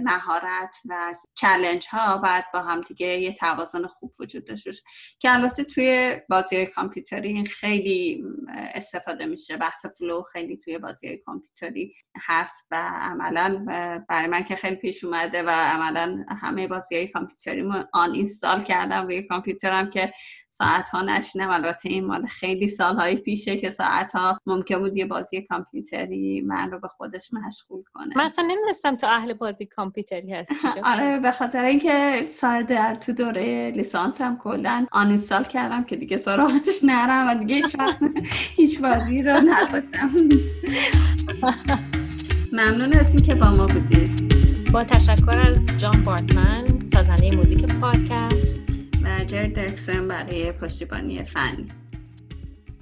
مهارت 0.02 0.76
و 0.86 1.14
challenge 1.36 1.88
ها 1.90 2.18
باید 2.18 2.46
با 2.54 2.60
هم 2.60 2.82
دیگه 2.82 3.08
یه 3.08 3.34
توازن 3.34 3.88
خوب 3.88 4.12
وجود 4.20 4.46
داشته 4.46 4.70
باشه. 4.70 4.84
که 5.20 5.34
البته 5.34 5.64
توی 5.64 6.18
بازی 6.30 6.66
کامپیوتری 6.66 7.28
این 7.28 7.46
خیلی 7.46 8.24
استفاده 8.50 9.26
میشه. 9.26 9.58
بحث 9.58 9.86
flow 9.86 10.22
خیلی 10.22 10.58
توی 10.58 10.78
بازی 10.78 11.18
کامپیوتری 11.18 11.94
هست 12.28 12.68
و 12.72 12.76
عملا 13.02 13.66
برای 14.10 14.28
من 14.28 14.44
که 14.44 14.56
خیلی 14.56 14.76
پیش 14.76 15.04
اومده 15.04 15.44
و 15.44 15.50
عملا 15.50 16.26
همه 16.42 16.68
بازی 16.68 17.08
کامپیوتری 17.08 17.70
uninstall 17.94 18.62
کردم 18.62 19.06
روی 19.06 19.22
کامپیوترم 19.22 19.90
که 19.90 20.14
ساعت 20.54 20.90
ها 20.90 21.02
نشینم. 21.02 21.50
البته 21.50 21.90
این 21.90 22.06
مال 22.06 22.26
خیلی 22.26 22.68
سالهای 22.68 23.16
پیشه 23.16 23.58
که 23.58 23.70
ساعت 23.70 24.16
ها 24.16 24.40
ممکن 24.46 24.80
بود 24.80 24.98
یه 24.98 25.06
بازی 25.06 25.42
کامپیوتری 25.42 26.42
من 26.42 26.72
رو 26.72 26.80
به 26.80 26.88
خودش 26.88 27.34
مشغول 27.34 27.84
کنه. 27.94 28.18
من 28.18 28.26
اصلا 28.26 28.46
نمی‌دونستم 28.46 28.96
تو 28.96 29.08
اهل 29.08 29.34
بازی 29.34 29.66
کامپیوتری 29.66 30.34
هستی 30.34 30.56
آره 30.94 31.20
به 31.20 31.32
خاطر 31.32 31.64
اینکه 31.64 32.26
ساعت 32.28 32.68
در 32.68 32.96
تو 32.96 33.14
دوره 33.14 33.72
لیسانس 33.72 34.22
هم 34.22 34.38
کلا 34.38 34.86
آنینستال 34.92 35.44
کردم 35.44 35.84
که 35.84 35.96
دیگه 35.96 36.18
سراغش 36.18 36.84
نرم 36.84 37.28
و 37.28 37.36
دیگه 37.36 37.56
هیچ 37.56 37.80
وقت 37.80 38.00
هیچ 38.58 38.82
بازی 38.82 39.24
رو 39.24 39.42
نذاشتم. 39.42 40.10
ممنون 42.54 42.94
از 42.94 43.16
که 43.16 43.36
با 43.36 43.50
ما 43.50 43.68
بودید. 43.68 44.34
با 44.72 44.84
تشکر 44.84 45.38
از 45.38 45.66
جان 45.78 46.04
بارتمن 46.04 46.66
سازنده 46.94 47.36
موزیک 47.36 47.66
پادکست. 47.66 48.43
جر 49.20 49.48
درکسن 49.48 50.08
برای 50.08 50.52
پشتیبانی 50.52 51.24
فنی 51.24 51.83